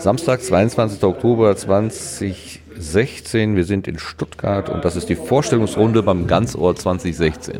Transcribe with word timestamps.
Samstag, 0.00 0.40
22. 0.40 1.04
Oktober 1.04 1.54
2016. 1.54 3.54
Wir 3.54 3.64
sind 3.64 3.86
in 3.86 3.98
Stuttgart 3.98 4.70
und 4.70 4.82
das 4.82 4.96
ist 4.96 5.10
die 5.10 5.14
Vorstellungsrunde 5.14 6.02
beim 6.02 6.26
Ganzort 6.26 6.78
2016. 6.78 7.58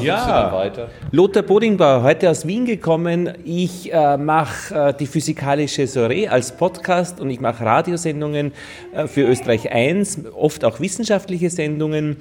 Ja, 0.00 0.72
Lothar 1.10 1.42
Bodingbauer, 1.42 2.02
heute 2.02 2.30
aus 2.30 2.46
Wien 2.46 2.64
gekommen. 2.64 3.34
Ich 3.44 3.92
äh, 3.92 4.16
mache 4.16 4.74
äh, 4.74 4.94
die 4.98 5.06
Physikalische 5.06 5.86
Soiree 5.86 6.28
als 6.28 6.56
Podcast 6.56 7.20
und 7.20 7.28
ich 7.28 7.40
mache 7.40 7.62
Radiosendungen 7.62 8.52
äh, 8.94 9.06
für 9.06 9.28
Österreich 9.28 9.70
1, 9.70 10.20
oft 10.34 10.64
auch 10.64 10.80
wissenschaftliche 10.80 11.50
Sendungen. 11.50 12.16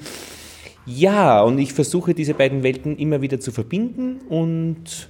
Ja, 0.85 1.41
und 1.43 1.59
ich 1.59 1.71
versuche 1.71 2.13
diese 2.13 2.33
beiden 2.33 2.61
Welten 2.61 2.97
immer 2.97 3.21
wieder 3.21 3.39
zu 3.39 3.53
verbinden 3.53 4.19
und 4.27 5.07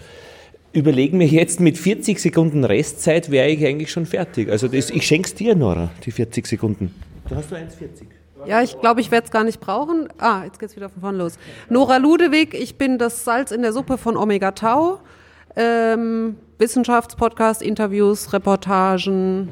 überlege 0.74 1.16
mir 1.16 1.28
jetzt 1.28 1.60
mit 1.60 1.78
40 1.78 2.20
Sekunden 2.20 2.64
Restzeit 2.64 3.30
wäre 3.32 3.50
ich 3.50 3.66
eigentlich 3.66 3.92
schon 3.92 4.06
fertig. 4.06 4.50
Also 4.50 4.68
das, 4.68 4.90
ich 4.90 5.06
schenke 5.06 5.28
es 5.28 5.36
dir, 5.36 5.56
Nora, 5.56 5.92
die 6.06 6.12
40 6.12 6.48
Sekunden. 6.48 6.94
Du 7.28 7.36
hast 7.36 7.52
nur 7.52 7.60
1,40. 7.60 7.68
Ja, 8.48 8.64
ich 8.64 8.80
glaube, 8.80 9.02
ich 9.02 9.12
werde 9.12 9.26
es 9.26 9.32
gar 9.32 9.44
nicht 9.44 9.60
brauchen. 9.60 10.08
Ah, 10.18 10.44
jetzt 10.46 10.60
geht 10.60 10.70
es 10.70 10.76
wieder 10.76 10.90
von 10.90 11.02
vorne 11.02 11.18
los. 11.18 11.38
Nora 11.70 11.98
Ludewig, 11.98 12.54
ich 12.54 12.76
bin 12.76 12.98
das 12.98 13.24
Salz 13.24 13.52
in 13.52 13.62
der 13.62 13.72
Suppe 13.72 13.98
von 13.98 14.18
Omega 14.18 14.52
Tau. 14.52 15.00
Ähm, 15.56 16.38
Wissenschaftspodcast, 16.58 17.62
Interviews, 17.62 18.34
Reportagen. 18.34 19.50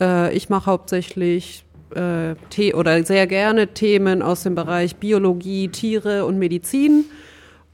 Äh, 0.00 0.34
ich 0.34 0.48
mache 0.48 0.66
hauptsächlich 0.66 1.64
äh, 1.94 2.72
oder 2.72 3.04
sehr 3.04 3.26
gerne 3.26 3.68
Themen 3.68 4.22
aus 4.22 4.42
dem 4.42 4.54
Bereich 4.54 4.96
Biologie, 4.96 5.68
Tiere 5.68 6.24
und 6.24 6.38
Medizin. 6.38 7.04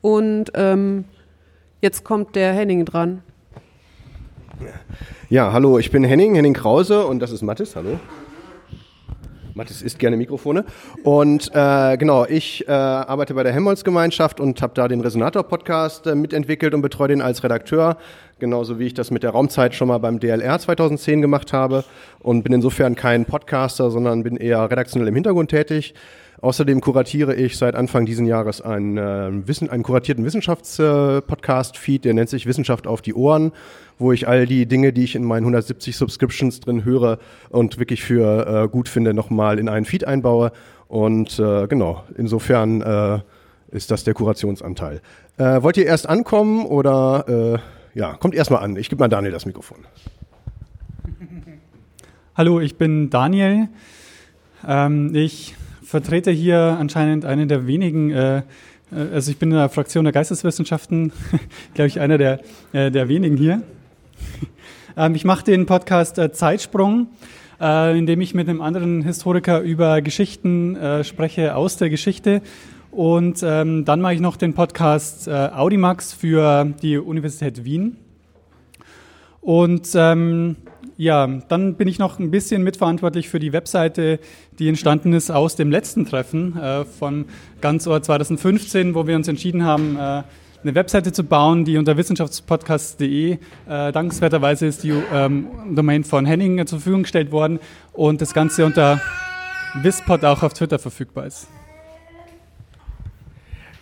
Und 0.03 0.51
ähm, 0.55 1.05
jetzt 1.81 2.05
kommt 2.05 2.37
der 2.37 2.53
Henning 2.53 2.85
dran. 2.85 3.23
Ja, 5.29 5.53
hallo, 5.53 5.79
ich 5.79 5.91
bin 5.91 6.05
Henning, 6.05 6.35
Henning 6.35 6.55
Krause 6.55 7.07
und 7.07 7.21
das 7.21 7.31
ist 7.31 7.43
Mathis, 7.43 7.77
hallo. 7.77 7.99
Mathis 9.55 9.83
isst 9.83 9.99
gerne 9.99 10.17
Mikrofone. 10.17 10.65
Und 11.03 11.51
äh, 11.55 11.97
genau, 11.97 12.25
ich 12.27 12.67
äh, 12.69 12.73
arbeite 12.73 13.35
bei 13.35 13.43
der 13.43 13.53
Helmholtz-Gemeinschaft 13.53 14.41
und 14.41 14.63
habe 14.63 14.73
da 14.75 14.89
den 14.89 15.01
Resonator-Podcast 15.01 16.07
äh, 16.07 16.15
mitentwickelt 16.15 16.73
und 16.75 16.83
betreue 16.83 17.09
den 17.09 17.21
als 17.21 17.43
Redakteur, 17.43 17.97
genauso 18.39 18.79
wie 18.79 18.87
ich 18.87 18.95
das 18.95 19.11
mit 19.11 19.23
der 19.23 19.31
Raumzeit 19.31 19.75
schon 19.75 19.89
mal 19.89 19.99
beim 19.99 20.21
DLR 20.21 20.59
2010 20.59 21.21
gemacht 21.21 21.53
habe 21.53 21.85
und 22.21 22.43
bin 22.43 22.53
insofern 22.53 22.95
kein 22.95 23.25
Podcaster, 23.25 23.91
sondern 23.91 24.23
bin 24.23 24.37
eher 24.37 24.71
redaktionell 24.71 25.09
im 25.09 25.15
Hintergrund 25.15 25.51
tätig. 25.51 25.95
Außerdem 26.43 26.81
kuratiere 26.81 27.35
ich 27.35 27.59
seit 27.59 27.75
Anfang 27.75 28.07
diesen 28.07 28.25
Jahres 28.25 28.63
einen, 28.63 28.97
äh, 28.97 29.47
Wissen, 29.47 29.69
einen 29.69 29.83
kuratierten 29.83 30.25
Wissenschaftspodcast-Feed, 30.25 32.07
der 32.07 32.15
nennt 32.15 32.31
sich 32.31 32.47
Wissenschaft 32.47 32.87
auf 32.87 33.03
die 33.03 33.13
Ohren, 33.13 33.53
wo 33.99 34.13
ich 34.13 34.27
all 34.27 34.47
die 34.47 34.65
Dinge, 34.65 34.95
die 34.95 35.05
ich 35.05 35.15
in 35.15 35.25
meinen 35.25 35.43
170 35.43 35.95
Subscriptions 35.97 36.61
drin 36.61 36.85
höre 36.85 37.19
und 37.51 37.79
wirklich 37.79 38.03
für 38.03 38.65
äh, 38.65 38.69
gut 38.69 38.89
finde, 38.89 39.13
nochmal 39.13 39.59
in 39.59 39.69
einen 39.69 39.85
Feed 39.85 40.07
einbaue. 40.07 40.53
Und 40.89 41.39
äh, 41.39 41.67
genau, 41.67 42.05
insofern 42.17 42.81
äh, 42.81 43.19
ist 43.71 43.91
das 43.91 44.05
der 44.05 44.15
Kurationsanteil. 44.15 45.03
Äh, 45.37 45.63
wollt 45.63 45.77
ihr 45.77 45.85
erst 45.87 46.09
ankommen 46.09 46.65
oder 46.65 47.61
äh, 47.95 47.99
ja, 47.99 48.15
kommt 48.15 48.35
erstmal 48.35 48.65
an. 48.65 48.77
Ich 48.77 48.89
gebe 48.89 49.01
mal 49.01 49.09
Daniel 49.09 49.33
das 49.33 49.45
Mikrofon. 49.45 49.79
Hallo, 52.35 52.61
ich 52.61 52.79
bin 52.79 53.11
Daniel. 53.11 53.69
Ähm, 54.67 55.15
ich 55.15 55.55
vertrete 55.91 56.31
hier 56.31 56.77
anscheinend 56.79 57.25
einen 57.25 57.49
der 57.49 57.67
wenigen, 57.67 58.13
äh, 58.13 58.39
äh, 58.39 58.43
also 59.13 59.33
ich 59.33 59.39
bin 59.39 59.51
in 59.51 59.57
der 59.57 59.69
Fraktion 59.69 60.05
der 60.05 60.13
Geisteswissenschaften, 60.13 61.13
glaube 61.75 61.89
ich, 61.89 61.99
einer 61.99 62.17
der, 62.17 62.41
äh, 62.73 62.93
der 62.93 63.09
wenigen 63.09 63.37
hier. 63.37 63.63
ähm, 64.97 65.17
ich 65.17 65.25
mache 65.25 65.45
den 65.45 65.67
Podcast 65.67 66.17
äh, 66.19 66.31
Zeitsprung, 66.31 67.09
äh, 67.61 67.99
in 67.99 68.07
dem 68.07 68.21
ich 68.21 68.35
mit 68.35 68.49
einem 68.49 68.61
anderen 68.61 69.03
Historiker 69.03 69.63
über 69.63 70.01
Geschichten 70.01 70.77
äh, 70.77 71.03
spreche 71.03 71.57
aus 71.57 71.77
der 71.77 71.91
Geschichte. 71.91 72.41
Und 72.93 73.43
ähm, 73.43 73.85
dann 73.85 74.01
mache 74.01 74.15
ich 74.15 74.21
noch 74.21 74.37
den 74.37 74.55
Podcast 74.55 75.29
Audimax 75.29 76.13
für 76.13 76.67
die 76.83 76.99
Universität 76.99 77.65
Wien. 77.65 77.97
Und 79.41 79.89
ähm, 79.95 80.57
ja, 81.01 81.27
dann 81.27 81.77
bin 81.77 81.89
ich 81.89 81.99
noch 81.99 82.19
ein 82.19 82.31
bisschen 82.31 82.63
mitverantwortlich 82.63 83.31
für 83.31 83.39
die 83.39 83.55
Webseite, 83.55 84.21
die 84.59 84.69
entstanden 84.69 85.15
ist 85.15 85.31
aus 85.31 85.57
dem 85.57 85.71
letzten 85.71 86.05
Treffen 86.05 86.59
äh, 86.59 86.85
von 86.85 87.25
Ganzort 87.63 88.05
2015, 88.05 88.95
wo 88.95 89.07
wir 89.07 89.17
uns 89.17 89.27
entschieden 89.27 89.65
haben, 89.65 89.97
äh, 89.97 90.01
eine 90.63 90.75
Webseite 90.75 91.11
zu 91.13 91.25
bauen, 91.25 91.65
die 91.65 91.79
unter 91.79 91.97
wissenschaftspodcast.de, 91.97 93.33
äh, 93.33 93.39
dankenswerterweise 93.67 94.67
ist 94.67 94.85
die 94.85 94.93
ähm, 95.11 95.47
Domain 95.75 96.05
von 96.05 96.27
Henning 96.27 96.67
zur 96.67 96.81
Verfügung 96.81 97.05
gestellt 97.05 97.33
worden 97.33 97.61
und 97.95 98.21
das 98.21 98.35
Ganze 98.35 98.67
unter 98.67 99.01
Wispod 99.81 100.23
auch 100.27 100.43
auf 100.43 100.53
Twitter 100.53 100.79
verfügbar 100.79 101.25
ist. 101.25 101.49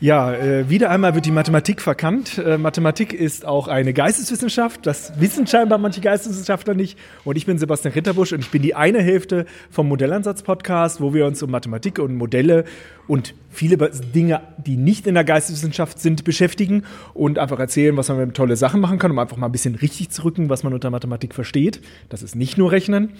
Ja, 0.00 0.32
äh, 0.32 0.70
wieder 0.70 0.91
einmal 0.91 1.16
wird 1.16 1.26
die 1.26 1.32
Mathematik 1.32 1.81
verkannt. 1.81 2.38
Äh, 2.38 2.56
Mathematik 2.56 3.12
ist 3.12 3.44
auch 3.44 3.66
eine 3.66 3.92
Geisteswissenschaft. 3.92 4.86
Das 4.86 5.20
wissen 5.20 5.44
scheinbar 5.48 5.78
manche 5.78 6.00
Geisteswissenschaftler 6.00 6.75
nicht. 6.75 6.97
Und 7.25 7.36
ich 7.36 7.47
bin 7.47 7.59
Sebastian 7.59 7.94
Ritterbusch 7.94 8.32
und 8.32 8.38
ich 8.38 8.50
bin 8.53 8.62
die 8.62 8.76
eine 8.76 9.03
Hälfte 9.03 9.44
vom 9.70 9.88
Modellansatz-Podcast, 9.88 11.00
wo 11.00 11.14
wir 11.14 11.26
uns 11.26 11.42
um 11.42 11.50
Mathematik 11.50 11.98
und 11.98 12.14
Modelle 12.14 12.64
und 13.08 13.34
viele 13.50 13.76
Dinge, 14.14 14.41
die 14.64 14.76
nicht 14.76 15.08
in 15.08 15.14
der 15.14 15.25
Geisteswissenschaft 15.25 15.98
sind, 15.98 16.22
beschäftigen 16.22 16.84
und 17.12 17.41
einfach 17.41 17.58
erzählen, 17.58 17.97
was 17.97 18.08
man 18.08 18.19
mit 18.19 18.37
tolle 18.37 18.54
Sachen 18.54 18.81
machen 18.81 19.00
kann, 19.00 19.10
um 19.10 19.19
einfach 19.19 19.37
mal 19.37 19.47
ein 19.47 19.53
bisschen 19.53 19.75
richtig 19.75 20.10
zu 20.10 20.22
rücken, 20.22 20.48
was 20.48 20.62
man 20.62 20.72
unter 20.75 20.91
Mathematik 20.91 21.34
versteht. 21.34 21.81
Das 22.08 22.22
ist 22.22 22.37
nicht 22.37 22.56
nur 22.56 22.70
Rechnen. 22.70 23.14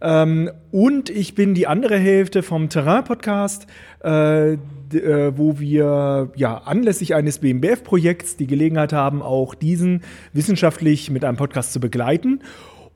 Ähm, 0.00 0.50
und 0.72 1.08
ich 1.08 1.34
bin 1.34 1.54
die 1.54 1.66
andere 1.66 1.96
Hälfte 1.98 2.42
vom 2.42 2.68
Terrain-Podcast, 2.68 3.66
äh, 4.02 4.56
wo 4.92 5.58
wir 5.58 6.30
ja 6.36 6.58
anlässlich 6.58 7.14
eines 7.14 7.38
BMBF-Projekts 7.38 8.36
die 8.36 8.46
Gelegenheit 8.46 8.92
haben, 8.92 9.22
auch 9.22 9.54
diesen 9.54 10.02
wissenschaftlich 10.32 11.10
mit 11.10 11.24
einem 11.24 11.36
Podcast 11.36 11.72
zu 11.72 11.80
begleiten. 11.80 12.40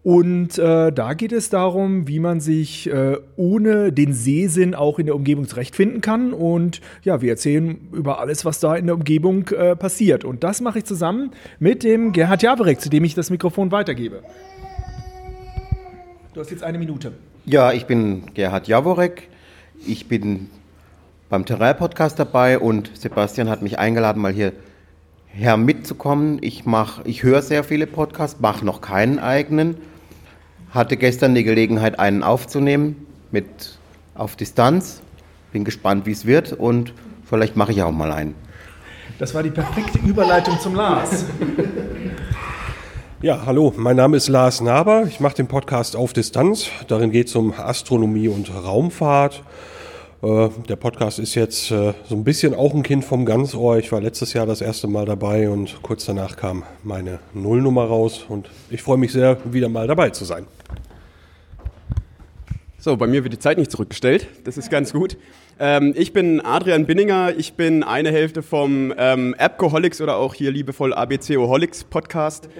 Und 0.02 0.58
äh, 0.58 0.92
da 0.92 1.12
geht 1.12 1.32
es 1.32 1.50
darum, 1.50 2.08
wie 2.08 2.20
man 2.20 2.40
sich 2.40 2.90
äh, 2.90 3.18
ohne 3.36 3.92
den 3.92 4.14
Sehsinn 4.14 4.74
auch 4.74 4.98
in 4.98 5.04
der 5.04 5.14
Umgebung 5.14 5.46
zurechtfinden 5.46 6.00
kann. 6.00 6.32
Und 6.32 6.80
ja, 7.02 7.20
wir 7.20 7.30
erzählen 7.30 7.78
über 7.92 8.18
alles, 8.18 8.46
was 8.46 8.60
da 8.60 8.76
in 8.76 8.86
der 8.86 8.94
Umgebung 8.94 9.48
äh, 9.48 9.76
passiert. 9.76 10.24
Und 10.24 10.42
das 10.42 10.62
mache 10.62 10.78
ich 10.78 10.84
zusammen 10.84 11.32
mit 11.58 11.82
dem 11.82 12.12
Gerhard 12.12 12.42
Javerek, 12.42 12.80
zu 12.80 12.88
dem 12.88 13.04
ich 13.04 13.14
das 13.14 13.28
Mikrofon 13.28 13.72
weitergebe. 13.72 14.22
Du 16.32 16.40
hast 16.40 16.50
jetzt 16.50 16.62
eine 16.62 16.78
Minute. 16.78 17.12
Ja, 17.44 17.72
ich 17.72 17.84
bin 17.84 18.22
Gerhard 18.32 18.68
Jaworek. 18.68 19.28
Ich 19.86 20.08
bin 20.08 20.48
beim 21.30 21.46
Terrain-Podcast 21.46 22.18
dabei 22.18 22.58
und 22.58 22.90
Sebastian 22.94 23.48
hat 23.48 23.62
mich 23.62 23.78
eingeladen, 23.78 24.20
mal 24.20 24.32
hier 24.32 24.52
her 25.28 25.56
mitzukommen. 25.56 26.38
Ich 26.42 26.66
mach, 26.66 27.04
ich 27.04 27.22
höre 27.22 27.40
sehr 27.40 27.62
viele 27.62 27.86
Podcasts, 27.86 28.40
mache 28.40 28.64
noch 28.64 28.80
keinen 28.80 29.20
eigenen. 29.20 29.76
Hatte 30.70 30.96
gestern 30.96 31.36
die 31.36 31.44
Gelegenheit, 31.44 32.00
einen 32.00 32.24
aufzunehmen 32.24 33.06
mit 33.30 33.78
auf 34.16 34.34
Distanz. 34.34 35.02
Bin 35.52 35.64
gespannt, 35.64 36.04
wie 36.04 36.10
es 36.10 36.26
wird 36.26 36.52
und 36.52 36.92
vielleicht 37.24 37.56
mache 37.56 37.70
ich 37.70 37.82
auch 37.82 37.92
mal 37.92 38.10
einen. 38.10 38.34
Das 39.20 39.32
war 39.32 39.44
die 39.44 39.50
perfekte 39.50 39.98
Überleitung 40.00 40.58
zum 40.58 40.74
Lars. 40.74 41.24
Ja, 43.22 43.44
hallo, 43.46 43.72
mein 43.76 43.96
Name 43.96 44.16
ist 44.16 44.28
Lars 44.28 44.60
Naber. 44.60 45.04
Ich 45.06 45.20
mache 45.20 45.34
den 45.34 45.46
Podcast 45.46 45.94
auf 45.94 46.12
Distanz. 46.12 46.68
Darin 46.88 47.12
geht 47.12 47.28
es 47.28 47.36
um 47.36 47.52
Astronomie 47.52 48.28
und 48.28 48.50
Raumfahrt. 48.52 49.42
Äh, 50.22 50.50
der 50.68 50.76
Podcast 50.76 51.18
ist 51.18 51.34
jetzt 51.34 51.70
äh, 51.70 51.94
so 52.06 52.14
ein 52.14 52.24
bisschen 52.24 52.54
auch 52.54 52.74
ein 52.74 52.82
Kind 52.82 53.04
vom 53.04 53.24
Ganzohr. 53.24 53.78
Ich 53.78 53.90
war 53.90 54.02
letztes 54.02 54.34
Jahr 54.34 54.44
das 54.44 54.60
erste 54.60 54.86
Mal 54.86 55.06
dabei 55.06 55.48
und 55.48 55.82
kurz 55.82 56.04
danach 56.04 56.36
kam 56.36 56.64
meine 56.82 57.20
Nullnummer 57.32 57.84
raus. 57.84 58.26
Und 58.28 58.50
ich 58.68 58.82
freue 58.82 58.98
mich 58.98 59.12
sehr, 59.12 59.38
wieder 59.50 59.70
mal 59.70 59.86
dabei 59.86 60.10
zu 60.10 60.26
sein. 60.26 60.46
So, 62.78 62.96
bei 62.98 63.06
mir 63.06 63.24
wird 63.24 63.32
die 63.32 63.38
Zeit 63.38 63.56
nicht 63.56 63.70
zurückgestellt. 63.70 64.26
Das 64.44 64.58
ist 64.58 64.70
ganz 64.70 64.92
gut. 64.92 65.16
Ähm, 65.58 65.94
ich 65.96 66.12
bin 66.12 66.42
Adrian 66.42 66.84
Binninger. 66.84 67.34
Ich 67.38 67.54
bin 67.54 67.82
eine 67.82 68.10
Hälfte 68.10 68.42
vom 68.42 68.92
ähm, 68.98 69.34
Appcoholics 69.38 70.02
oder 70.02 70.16
auch 70.16 70.34
hier 70.34 70.50
liebevoll 70.50 70.92
ABCOholics 70.92 71.84
Podcast. 71.84 72.50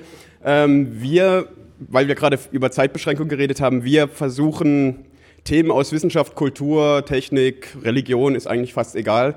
Ähm, 0.43 1.03
wir, 1.03 1.49
weil 1.79 2.09
wir 2.09 2.15
gerade 2.15 2.39
über 2.53 2.71
Zeitbeschränkung 2.71 3.29
geredet 3.29 3.61
haben, 3.61 3.85
wir 3.85 4.09
versuchen 4.09 5.05
Themen 5.45 5.71
aus 5.71 5.93
Wissenschaft, 5.93 6.35
Kultur, 6.35 7.05
Technik, 7.05 7.77
Religion, 7.83 8.35
ist 8.35 8.47
eigentlich 8.47 8.73
fast 8.73 8.97
egal, 8.97 9.35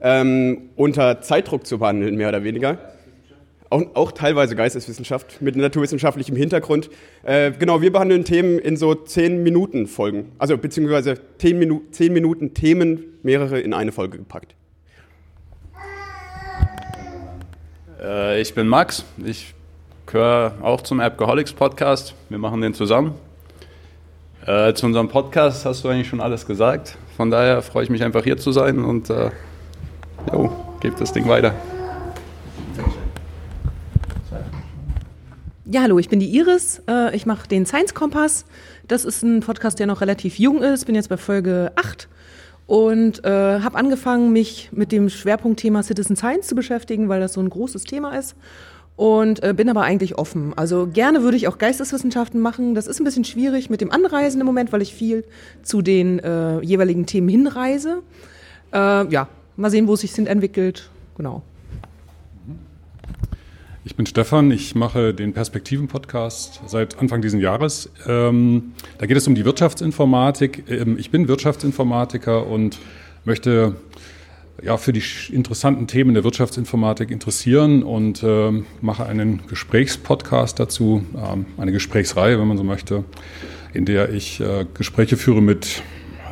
ähm, 0.00 0.70
unter 0.76 1.20
Zeitdruck 1.20 1.66
zu 1.66 1.78
behandeln, 1.78 2.16
mehr 2.16 2.28
oder 2.28 2.44
weniger. 2.44 2.78
Auch, 3.68 3.82
auch, 3.94 4.12
teilweise 4.12 4.56
Geisteswissenschaft 4.56 5.40
mit 5.40 5.54
naturwissenschaftlichem 5.54 6.34
Hintergrund. 6.34 6.90
Äh, 7.22 7.52
genau, 7.52 7.80
wir 7.80 7.92
behandeln 7.92 8.24
Themen 8.24 8.58
in 8.58 8.76
so 8.76 8.94
10 8.94 9.44
Minuten 9.44 9.86
Folgen, 9.86 10.32
also 10.38 10.58
beziehungsweise 10.58 11.14
10, 11.38 11.58
Minu 11.58 11.82
10 11.92 12.12
Minuten 12.12 12.52
Themen, 12.52 13.04
mehrere 13.22 13.60
in 13.60 13.72
eine 13.72 13.92
Folge 13.92 14.18
gepackt. 14.18 14.56
Äh, 18.02 18.40
ich 18.40 18.54
bin 18.54 18.66
Max, 18.66 19.04
ich 19.24 19.54
gehöre 20.06 20.54
auch 20.62 20.80
zum 20.80 20.98
Appgeholics 20.98 21.52
Podcast. 21.52 22.14
Wir 22.28 22.38
machen 22.38 22.60
den 22.60 22.74
zusammen. 22.74 23.14
Äh, 24.46 24.72
zu 24.72 24.86
unserem 24.86 25.08
Podcast 25.08 25.66
hast 25.66 25.84
du 25.84 25.88
eigentlich 25.88 26.08
schon 26.08 26.20
alles 26.20 26.46
gesagt. 26.46 26.96
Von 27.16 27.30
daher 27.30 27.60
freue 27.60 27.84
ich 27.84 27.90
mich 27.90 28.02
einfach 28.02 28.24
hier 28.24 28.38
zu 28.38 28.52
sein 28.52 28.84
und 28.84 29.10
äh, 29.10 29.30
jo, 30.32 30.50
gebe 30.80 30.96
das 30.98 31.12
Ding 31.12 31.28
weiter. 31.28 31.54
Ja, 35.66 35.82
hallo, 35.82 35.98
ich 35.98 36.08
bin 36.08 36.18
die 36.18 36.34
Iris. 36.34 36.82
Äh, 36.88 37.14
ich 37.14 37.26
mache 37.26 37.46
den 37.46 37.66
Science 37.66 37.94
Kompass. 37.94 38.46
Das 38.88 39.04
ist 39.04 39.22
ein 39.22 39.40
Podcast, 39.40 39.78
der 39.78 39.86
noch 39.86 40.00
relativ 40.00 40.38
jung 40.38 40.62
ist. 40.62 40.86
Bin 40.86 40.94
jetzt 40.94 41.10
bei 41.10 41.16
Folge 41.16 41.70
8 41.76 42.08
und 42.66 43.24
äh, 43.24 43.60
habe 43.60 43.76
angefangen, 43.76 44.32
mich 44.32 44.70
mit 44.72 44.90
dem 44.90 45.10
Schwerpunktthema 45.10 45.82
Citizen 45.82 46.16
Science 46.16 46.48
zu 46.48 46.54
beschäftigen, 46.54 47.08
weil 47.08 47.20
das 47.20 47.34
so 47.34 47.40
ein 47.40 47.50
großes 47.50 47.84
Thema 47.84 48.16
ist. 48.18 48.34
Und 48.96 49.42
äh, 49.42 49.54
bin 49.54 49.70
aber 49.70 49.82
eigentlich 49.82 50.18
offen. 50.18 50.52
Also 50.56 50.86
gerne 50.86 51.22
würde 51.22 51.36
ich 51.36 51.48
auch 51.48 51.56
Geisteswissenschaften 51.56 52.38
machen. 52.38 52.74
Das 52.74 52.86
ist 52.86 53.00
ein 53.00 53.04
bisschen 53.04 53.24
schwierig 53.24 53.70
mit 53.70 53.80
dem 53.80 53.90
Anreisen 53.90 54.40
im 54.40 54.46
Moment, 54.46 54.72
weil 54.72 54.82
ich 54.82 54.94
viel 54.94 55.24
zu 55.62 55.80
den 55.80 56.18
äh, 56.18 56.60
jeweiligen 56.60 57.06
Themen 57.06 57.28
hinreise. 57.28 58.02
Äh, 58.72 59.10
ja, 59.10 59.28
mal 59.56 59.70
sehen, 59.70 59.88
wo 59.88 59.94
es 59.94 60.00
sich 60.00 60.16
entwickelt. 60.18 60.90
Genau. 61.16 61.42
Ich 63.82 63.96
bin 63.96 64.04
Stefan, 64.04 64.50
ich 64.50 64.74
mache 64.74 65.14
den 65.14 65.32
Perspektiven-Podcast 65.32 66.60
seit 66.66 66.98
Anfang 66.98 67.22
dieses 67.22 67.40
Jahres. 67.40 67.90
Ähm, 68.06 68.72
da 68.98 69.06
geht 69.06 69.16
es 69.16 69.26
um 69.26 69.34
die 69.34 69.46
Wirtschaftsinformatik. 69.46 70.64
Ähm, 70.70 70.98
ich 70.98 71.10
bin 71.10 71.28
Wirtschaftsinformatiker 71.28 72.46
und 72.46 72.78
möchte 73.24 73.76
ja, 74.62 74.76
für 74.76 74.92
die 74.92 75.02
interessanten 75.30 75.86
Themen 75.86 76.14
der 76.14 76.24
Wirtschaftsinformatik 76.24 77.10
interessieren 77.10 77.82
und 77.82 78.22
äh, 78.22 78.52
mache 78.80 79.06
einen 79.06 79.46
Gesprächspodcast 79.46 80.58
dazu, 80.58 81.04
äh, 81.14 81.60
eine 81.60 81.72
Gesprächsreihe, 81.72 82.38
wenn 82.38 82.48
man 82.48 82.56
so 82.56 82.64
möchte, 82.64 83.04
in 83.72 83.84
der 83.84 84.12
ich 84.12 84.40
äh, 84.40 84.66
Gespräche 84.74 85.16
führe 85.16 85.40
mit 85.40 85.82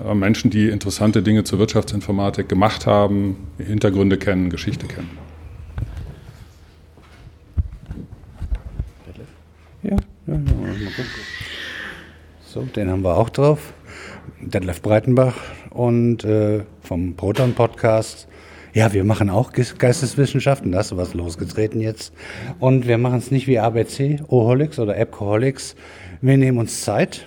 äh, 0.04 0.14
Menschen, 0.14 0.50
die 0.50 0.69
interessante 0.69 1.22
Dinge 1.22 1.44
zur 1.44 1.58
Wirtschaftsinformatik 1.58 2.48
gemacht 2.48 2.86
haben, 2.86 3.36
Hintergründe 3.58 4.19
kennen, 4.19 4.50
Geschichte 4.50 4.86
kennen. 4.86 5.10
Ja, 9.82 9.90
ja, 10.26 10.34
ja, 10.34 10.38
mal 10.38 10.75
gucken. 10.75 11.04
So, 12.44 12.62
den 12.62 12.90
haben 12.90 13.02
wir 13.02 13.16
auch 13.16 13.30
drauf. 13.30 13.72
Detlef 14.40 14.82
Breitenbach 14.82 15.35
und 15.70 16.25
äh, 16.25 16.61
vom 16.81 17.14
Proton 17.14 17.55
Podcast. 17.55 18.29
Ja, 18.73 18.93
wir 18.93 19.05
machen 19.05 19.31
auch 19.31 19.52
Geisteswissenschaften, 19.52 20.73
da 20.73 20.79
hast 20.79 20.93
du 20.93 20.96
was 20.96 21.14
losgetreten 21.14 21.81
jetzt. 21.81 22.12
Und 22.61 22.87
wir 22.87 22.99
machen 22.99 23.19
es 23.19 23.31
nicht 23.31 23.46
wie 23.46 23.58
ABC, 23.58 24.20
Oholics 24.29 24.79
oder 24.79 24.96
Appcoholics. 24.96 25.75
Wir 26.20 26.37
nehmen 26.37 26.58
uns 26.58 26.82
Zeit. 26.82 27.26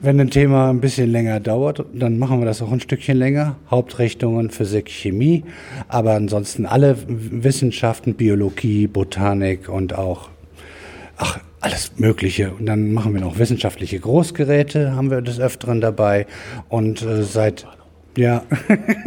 Wenn 0.00 0.20
ein 0.20 0.30
Thema 0.30 0.70
ein 0.70 0.80
bisschen 0.80 1.10
länger 1.10 1.40
dauert, 1.40 1.84
dann 1.92 2.18
machen 2.18 2.38
wir 2.38 2.46
das 2.46 2.62
auch 2.62 2.72
ein 2.72 2.80
Stückchen 2.80 3.18
länger. 3.18 3.56
Hauptrichtungen 3.70 4.50
Physik, 4.50 4.88
Chemie, 4.88 5.44
aber 5.88 6.12
ansonsten 6.14 6.66
alle 6.66 6.96
Wissenschaften, 7.06 8.14
Biologie, 8.14 8.86
Botanik 8.86 9.68
und 9.68 9.98
auch 9.98 10.30
ach, 11.16 11.40
alles 11.62 11.92
Mögliche. 11.96 12.52
Und 12.52 12.66
dann 12.66 12.92
machen 12.92 13.14
wir 13.14 13.20
noch 13.20 13.38
wissenschaftliche 13.38 13.98
Großgeräte, 13.98 14.94
haben 14.94 15.10
wir 15.10 15.22
des 15.22 15.40
Öfteren 15.40 15.80
dabei. 15.80 16.26
Und 16.68 17.02
äh, 17.02 17.22
seit 17.22 17.66
ja, 18.14 18.44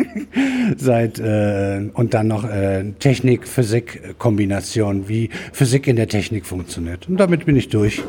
seit 0.77 1.19
äh, 1.19 1.91
und 1.93 2.15
dann 2.15 2.27
noch 2.27 2.43
äh, 2.43 2.85
Technik-Physik-Kombination, 2.97 5.07
wie 5.07 5.29
Physik 5.53 5.85
in 5.87 5.95
der 5.95 6.07
Technik 6.07 6.47
funktioniert. 6.47 7.07
Und 7.07 7.17
damit 7.17 7.45
bin 7.45 7.55
ich 7.55 7.69
durch. 7.69 8.01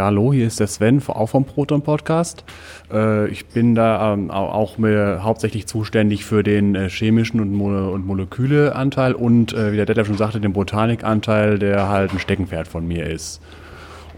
Ja, 0.00 0.06
hallo, 0.06 0.32
hier 0.32 0.46
ist 0.46 0.58
der 0.58 0.66
Sven, 0.66 1.02
auch 1.08 1.26
vom 1.26 1.44
Proton 1.44 1.82
Podcast. 1.82 2.42
Äh, 2.90 3.28
ich 3.28 3.44
bin 3.44 3.74
da 3.74 4.14
ähm, 4.14 4.30
auch 4.30 4.78
hauptsächlich 4.78 5.66
zuständig 5.66 6.24
für 6.24 6.42
den 6.42 6.74
äh, 6.74 6.88
chemischen 6.88 7.38
und, 7.38 7.52
Mo 7.52 7.90
und 7.90 8.06
Moleküleanteil 8.06 9.12
und, 9.12 9.52
äh, 9.52 9.72
wie 9.72 9.76
der 9.76 9.84
Detlef 9.84 10.06
schon 10.06 10.16
sagte, 10.16 10.40
den 10.40 10.54
Botanikanteil, 10.54 11.58
der 11.58 11.90
halt 11.90 12.14
ein 12.14 12.18
Steckenpferd 12.18 12.66
von 12.66 12.88
mir 12.88 13.10
ist. 13.10 13.42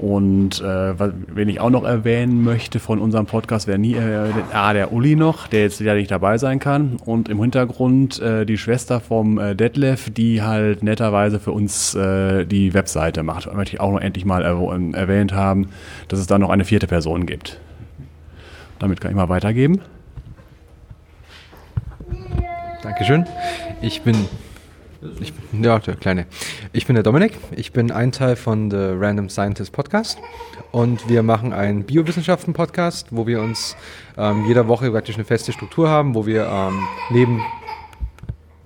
Und 0.02 0.60
äh, 0.60 0.94
wen 0.98 1.48
ich 1.48 1.60
auch 1.60 1.70
noch 1.70 1.84
erwähnen 1.84 2.42
möchte 2.42 2.80
von 2.80 2.98
unserem 2.98 3.26
Podcast, 3.26 3.68
wäre 3.68 3.78
nie 3.78 3.94
äh, 3.94 4.32
ah, 4.52 4.72
der 4.72 4.92
Uli 4.92 5.14
noch, 5.14 5.46
der 5.46 5.60
jetzt 5.60 5.78
ja 5.78 5.94
nicht 5.94 6.10
dabei 6.10 6.38
sein 6.38 6.58
kann. 6.58 6.96
Und 7.04 7.28
im 7.28 7.40
Hintergrund 7.40 8.20
äh, 8.20 8.44
die 8.44 8.58
Schwester 8.58 8.98
vom 8.98 9.38
äh, 9.38 9.54
Detlef, 9.54 10.10
die 10.10 10.42
halt 10.42 10.82
netterweise 10.82 11.38
für 11.38 11.52
uns 11.52 11.94
äh, 11.94 12.44
die 12.46 12.74
Webseite 12.74 13.22
macht. 13.22 13.46
Da 13.46 13.54
möchte 13.54 13.76
ich 13.76 13.80
auch 13.80 13.92
noch 13.92 14.00
endlich 14.00 14.24
mal 14.24 14.42
erw 14.42 14.72
erwähnt 14.92 15.34
haben, 15.34 15.68
dass 16.08 16.18
es 16.18 16.26
da 16.26 16.36
noch 16.36 16.50
eine 16.50 16.64
vierte 16.64 16.88
Person 16.88 17.24
gibt. 17.24 17.60
Damit 18.80 19.00
kann 19.00 19.12
ich 19.12 19.16
mal 19.16 19.28
weitergeben. 19.28 19.82
Dankeschön. 22.82 23.24
Ich 23.80 24.02
bin 24.02 24.16
ich, 25.20 25.32
ja, 25.60 25.78
der 25.78 25.96
Kleine. 25.96 26.26
Ich 26.72 26.86
bin 26.86 26.94
der 26.94 27.02
Dominik. 27.02 27.32
Ich 27.56 27.72
bin 27.72 27.90
ein 27.90 28.12
Teil 28.12 28.36
von 28.36 28.70
The 28.70 28.94
Random 28.98 29.28
Scientist 29.28 29.72
Podcast. 29.72 30.18
Und 30.70 31.08
wir 31.08 31.22
machen 31.22 31.52
einen 31.52 31.84
Biowissenschaften-Podcast, 31.84 33.08
wo 33.10 33.26
wir 33.26 33.40
uns 33.40 33.76
ähm, 34.16 34.44
jeder 34.46 34.68
Woche 34.68 34.90
praktisch 34.90 35.16
eine 35.16 35.24
feste 35.24 35.52
Struktur 35.52 35.88
haben, 35.88 36.14
wo 36.14 36.26
wir 36.26 36.46
ähm, 36.46 36.84
neben 37.10 37.42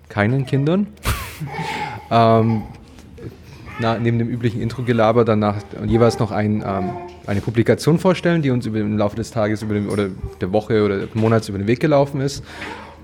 keinen 0.09 0.47
Kindern, 0.47 0.89
ähm, 2.11 2.63
na, 3.79 3.99
neben 3.99 4.19
dem 4.19 4.29
üblichen 4.29 4.61
Intro-Gelaber 4.61 5.25
danach 5.25 5.57
jeweils 5.87 6.19
noch 6.19 6.31
ein, 6.31 6.63
ähm, 6.67 6.91
eine 7.27 7.41
Publikation 7.41 7.99
vorstellen, 7.99 8.43
die 8.43 8.51
uns 8.51 8.67
über, 8.67 8.79
im 8.79 8.97
Laufe 8.97 9.17
des 9.17 9.31
Tages 9.31 9.63
über 9.63 9.75
den, 9.75 9.89
oder 9.89 10.09
der 10.41 10.53
Woche 10.53 10.85
oder 10.85 11.09
Monats 11.15 11.49
über 11.49 11.59
den 11.59 11.67
Weg 11.67 11.81
gelaufen 11.81 12.21
ist. 12.21 12.45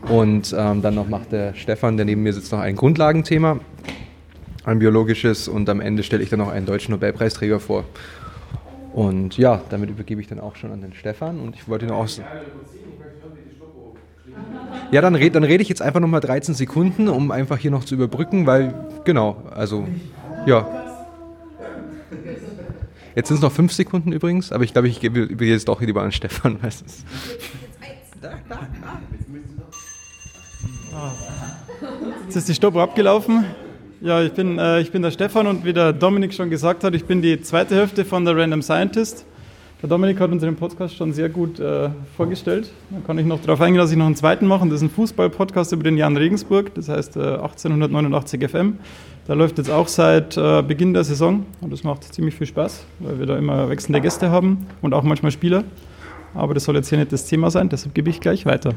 Und 0.09 0.55
ähm, 0.57 0.83
dann 0.83 0.95
noch 0.95 1.09
macht 1.09 1.33
der 1.33 1.55
Stefan, 1.55 1.97
der 1.97 2.07
neben 2.07 2.23
mir 2.23 2.33
sitzt, 2.33 2.53
noch 2.53 2.59
ein 2.59 2.77
Grundlagenthema, 2.77 3.61
ein 4.65 4.79
biologisches. 4.79 5.49
Und 5.49 5.69
am 5.69 5.81
Ende 5.81 6.03
stelle 6.03 6.23
ich 6.23 6.31
dann 6.31 6.41
noch 6.41 6.49
einen 6.49 6.67
deutschen 6.67 6.93
Nobelpreisträger 6.93 7.61
vor. 7.61 7.85
Und 8.93 9.39
ja, 9.39 9.63
damit 9.71 9.91
übergebe 9.91 10.21
ich 10.21 10.27
dann 10.27 10.41
auch 10.41 10.57
schon 10.57 10.73
an 10.73 10.83
den 10.83 10.93
Stefan. 10.93 11.41
Und 11.41 11.55
ich 11.55 11.69
wollte 11.69 11.87
noch 11.87 11.97
aus. 11.97 12.21
Ja, 14.91 15.01
dann, 15.01 15.15
red, 15.15 15.35
dann 15.35 15.44
rede 15.44 15.63
ich 15.63 15.69
jetzt 15.69 15.81
einfach 15.81 16.01
nochmal 16.01 16.21
13 16.21 16.55
Sekunden, 16.55 17.09
um 17.09 17.31
einfach 17.31 17.59
hier 17.59 17.71
noch 17.71 17.85
zu 17.85 17.94
überbrücken, 17.94 18.47
weil, 18.47 18.75
genau, 19.05 19.43
also, 19.55 19.87
ja. 20.47 20.67
Jetzt 23.15 23.29
sind 23.29 23.37
es 23.37 23.43
noch 23.43 23.53
5 23.53 23.73
Sekunden 23.73 24.13
übrigens, 24.13 24.53
aber 24.53 24.65
ich 24.65 24.73
glaube, 24.73 24.89
ich 24.89 25.01
gebe, 25.01 25.44
jetzt 25.44 25.69
doch 25.69 25.81
lieber 25.81 26.03
an 26.03 26.13
Stefan. 26.13 26.63
Weißt 26.63 26.82
du. 26.82 26.87
Jetzt 32.25 32.37
ist 32.37 32.49
die 32.49 32.55
Stoppuhr 32.55 32.82
abgelaufen. 32.82 33.44
Ja, 34.01 34.22
ich 34.22 34.32
bin, 34.32 34.58
äh, 34.58 34.81
ich 34.81 34.91
bin 34.91 35.03
der 35.03 35.11
Stefan 35.11 35.46
und 35.46 35.65
wie 35.65 35.72
der 35.72 35.93
Dominik 35.93 36.34
schon 36.34 36.51
gesagt 36.51 36.82
hat, 36.84 36.94
ich 36.94 37.05
bin 37.05 37.22
die 37.22 37.41
zweite 37.41 37.77
Hälfte 37.77 38.05
von 38.05 38.25
der 38.25 38.37
Random 38.37 38.63
Scientist. 38.63 39.25
Der 39.81 39.89
Dominik 39.89 40.20
hat 40.20 40.31
unseren 40.31 40.56
Podcast 40.56 40.96
schon 40.96 41.13
sehr 41.13 41.29
gut 41.29 41.58
äh, 41.58 41.91
vorgestellt. 42.17 42.70
Da 42.91 42.99
kann 43.06 43.19
ich 43.19 43.27
noch 43.27 43.41
darauf 43.41 43.61
eingehen, 43.61 43.79
dass 43.79 43.91
ich 43.91 43.96
noch 43.96 44.06
einen 44.06 44.17
zweiten 44.17 44.46
mache. 44.46 44.65
Das 44.67 44.77
ist 44.77 44.82
ein 44.82 44.91
Fußball-Podcast 44.91 45.72
über 45.72 45.82
den 45.82 45.96
Jan 45.96 46.17
Regensburg, 46.17 46.75
das 46.75 46.89
heißt 46.89 47.17
äh, 47.17 47.20
1889 47.20 48.49
FM. 48.49 48.79
Da 49.27 49.34
läuft 49.34 49.58
jetzt 49.58 49.70
auch 49.70 49.89
seit 49.89 50.37
äh, 50.37 50.63
Beginn 50.63 50.94
der 50.94 51.05
Saison 51.05 51.46
und 51.61 51.72
das 51.72 51.84
macht 51.84 52.05
ziemlich 52.15 52.34
viel 52.34 52.46
Spaß, 52.46 52.84
weil 53.01 53.19
wir 53.19 53.27
da 53.27 53.37
immer 53.37 53.69
wechselnde 53.69 54.01
Gäste 54.01 54.31
haben 54.31 54.67
und 54.82 54.94
auch 54.94 55.03
manchmal 55.03 55.32
Spieler. 55.32 55.65
Aber 56.34 56.55
das 56.55 56.65
soll 56.65 56.77
jetzt 56.77 56.89
hier 56.89 56.99
nicht 56.99 57.13
das 57.13 57.27
Thema 57.27 57.51
sein, 57.51 57.69
deshalb 57.69 57.94
gebe 57.94 58.08
ich 58.08 58.20
gleich 58.20 58.46
weiter. 58.46 58.75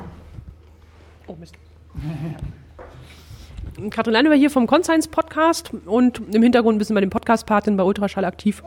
Oh 1.27 1.36
Mist. 1.39 1.55
Katrin 3.89 4.13
Leinewer 4.13 4.35
hier 4.35 4.49
vom 4.49 4.67
Conscience 4.67 5.07
Podcast 5.07 5.71
und 5.85 6.21
im 6.33 6.41
Hintergrund 6.41 6.75
ein 6.75 6.79
bisschen 6.79 6.95
bei 6.95 7.01
dem 7.01 7.09
Podcast-Patin 7.09 7.75
bei 7.77 7.83
Ultraschall 7.83 8.25
aktiv 8.25 8.63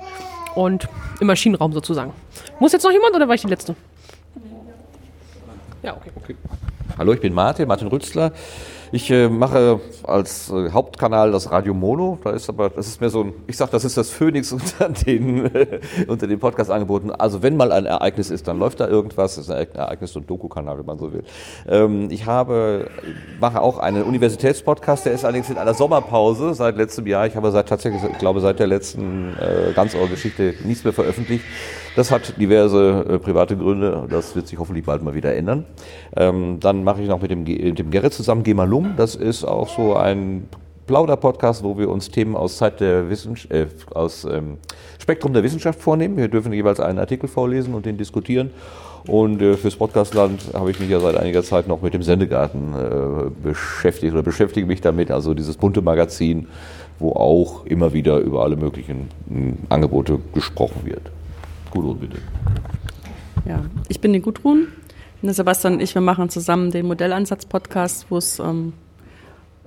und 0.54 0.88
im 1.20 1.26
Maschinenraum 1.26 1.72
sozusagen. 1.72 2.12
Muss 2.60 2.72
jetzt 2.72 2.82
noch 2.82 2.92
jemand 2.92 3.14
oder 3.14 3.28
war 3.28 3.34
ich 3.34 3.40
die 3.42 3.48
Letzte? 3.48 3.74
Ja, 5.82 5.96
okay. 5.96 6.10
okay. 6.16 6.36
Hallo, 6.98 7.12
ich 7.12 7.20
bin 7.20 7.32
Martin, 7.32 7.68
Martin 7.68 7.88
Rützler. 7.88 8.32
Ich 8.90 9.10
äh, 9.10 9.28
mache 9.28 9.80
als 10.02 10.50
äh, 10.50 10.70
Hauptkanal 10.70 11.32
das 11.32 11.50
Radio 11.50 11.74
Mono. 11.74 12.18
Da 12.24 12.30
ist 12.30 12.48
aber, 12.48 12.70
das 12.70 12.86
ist 12.86 13.00
mehr 13.00 13.10
so 13.10 13.24
ein, 13.24 13.32
ich 13.46 13.56
sag, 13.56 13.70
das 13.70 13.84
ist 13.84 13.96
das 13.96 14.10
Phoenix 14.10 14.52
unter 14.58 14.88
den, 14.88 15.54
äh, 15.54 15.80
unter 16.06 16.26
den 16.26 16.38
Podcast-Angeboten. 16.38 17.10
Also 17.10 17.42
wenn 17.42 17.56
mal 17.56 17.70
ein 17.70 17.84
Ereignis 17.84 18.30
ist, 18.30 18.48
dann 18.48 18.58
läuft 18.58 18.80
da 18.80 18.88
irgendwas. 18.88 19.36
Das 19.36 19.44
ist 19.44 19.50
ein 19.50 19.70
Ereignis- 19.74 20.16
und 20.16 20.28
Doku-Kanal, 20.28 20.78
wenn 20.78 20.86
man 20.86 20.98
so 20.98 21.12
will. 21.12 21.22
Ähm, 21.68 22.08
ich 22.10 22.26
habe, 22.26 22.90
mache 23.40 23.60
auch 23.60 23.78
einen 23.78 24.04
Universitätspodcast, 24.04 25.06
der 25.06 25.12
ist 25.12 25.24
allerdings 25.24 25.50
in 25.50 25.58
einer 25.58 25.74
Sommerpause 25.74 26.54
seit 26.54 26.76
letztem 26.76 27.06
Jahr. 27.06 27.26
Ich 27.26 27.36
habe 27.36 27.50
seit 27.50 27.68
tatsächlich, 27.68 28.02
ich 28.10 28.18
glaube, 28.18 28.40
seit 28.40 28.58
der 28.58 28.66
letzten 28.66 29.36
äh, 29.38 29.72
ganz 29.74 29.94
Geschichte 30.10 30.54
nichts 30.64 30.84
mehr 30.84 30.92
veröffentlicht. 30.92 31.44
Das 31.98 32.12
hat 32.12 32.40
diverse 32.40 33.04
äh, 33.08 33.18
private 33.18 33.56
Gründe. 33.56 34.06
Das 34.08 34.36
wird 34.36 34.46
sich 34.46 34.56
hoffentlich 34.56 34.84
bald 34.84 35.02
mal 35.02 35.16
wieder 35.16 35.34
ändern. 35.34 35.64
Ähm, 36.16 36.60
dann 36.60 36.84
mache 36.84 37.02
ich 37.02 37.08
noch 37.08 37.20
mit 37.20 37.32
dem, 37.32 37.42
mit 37.42 37.76
dem 37.76 37.90
Gerrit 37.90 38.14
zusammen 38.14 38.44
Gemalum. 38.44 38.92
Das 38.96 39.16
ist 39.16 39.44
auch 39.44 39.68
so 39.68 39.96
ein 39.96 40.48
Plauder-Podcast, 40.86 41.64
wo 41.64 41.76
wir 41.76 41.90
uns 41.90 42.08
Themen 42.08 42.36
aus 42.36 42.58
Zeit 42.58 42.78
der 42.78 43.10
Wissenschaft, 43.10 43.52
äh, 43.52 43.66
aus 43.92 44.22
ähm, 44.22 44.58
Spektrum 45.00 45.32
der 45.32 45.42
Wissenschaft 45.42 45.80
vornehmen. 45.82 46.16
Wir 46.16 46.28
dürfen 46.28 46.52
jeweils 46.52 46.78
einen 46.78 47.00
Artikel 47.00 47.26
vorlesen 47.26 47.74
und 47.74 47.84
den 47.84 47.96
diskutieren. 47.96 48.52
Und 49.08 49.42
äh, 49.42 49.54
fürs 49.54 49.74
Podcastland 49.74 50.40
habe 50.54 50.70
ich 50.70 50.78
mich 50.78 50.90
ja 50.90 51.00
seit 51.00 51.16
einiger 51.16 51.42
Zeit 51.42 51.66
noch 51.66 51.82
mit 51.82 51.94
dem 51.94 52.04
Sendegarten 52.04 52.74
äh, 52.74 53.30
beschäftigt 53.42 54.12
oder 54.12 54.22
beschäftige 54.22 54.68
mich 54.68 54.80
damit, 54.80 55.10
also 55.10 55.34
dieses 55.34 55.56
bunte 55.56 55.82
Magazin, 55.82 56.46
wo 57.00 57.10
auch 57.10 57.66
immer 57.66 57.92
wieder 57.92 58.18
über 58.18 58.44
alle 58.44 58.54
möglichen 58.54 59.08
Angebote 59.68 60.20
gesprochen 60.32 60.82
wird. 60.84 61.10
Gudrun, 61.70 61.98
bitte. 61.98 62.18
Ja, 63.46 63.64
ich 63.88 64.00
bin 64.00 64.12
die 64.12 64.20
Gudrun. 64.20 64.68
Und 65.20 65.32
Sebastian 65.32 65.74
und 65.74 65.80
ich, 65.80 65.94
wir 65.94 66.02
machen 66.02 66.28
zusammen 66.28 66.70
den 66.70 66.86
Modellansatz-Podcast, 66.86 68.06
wo 68.08 68.18
es 68.18 68.38
ähm, 68.38 68.72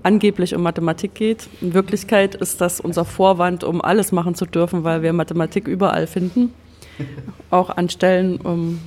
angeblich 0.02 0.56
um 0.56 0.64
Mathematik 0.64 1.14
geht. 1.14 1.48
In 1.60 1.74
Wirklichkeit 1.74 2.36
ist 2.36 2.62
das 2.62 2.80
unser 2.80 3.06
Vorwand, 3.06 3.64
um 3.64 3.82
alles 3.82 4.12
machen 4.12 4.36
zu 4.36 4.46
dürfen, 4.46 4.84
weil 4.84 5.02
wir 5.02 5.14
Mathematik 5.14 5.68
überall 5.68 6.08
finden. 6.08 6.54
Auch 7.50 7.70
an 7.70 7.90
Stellen, 7.90 8.38
um, 8.38 8.52
ähm, 8.54 8.80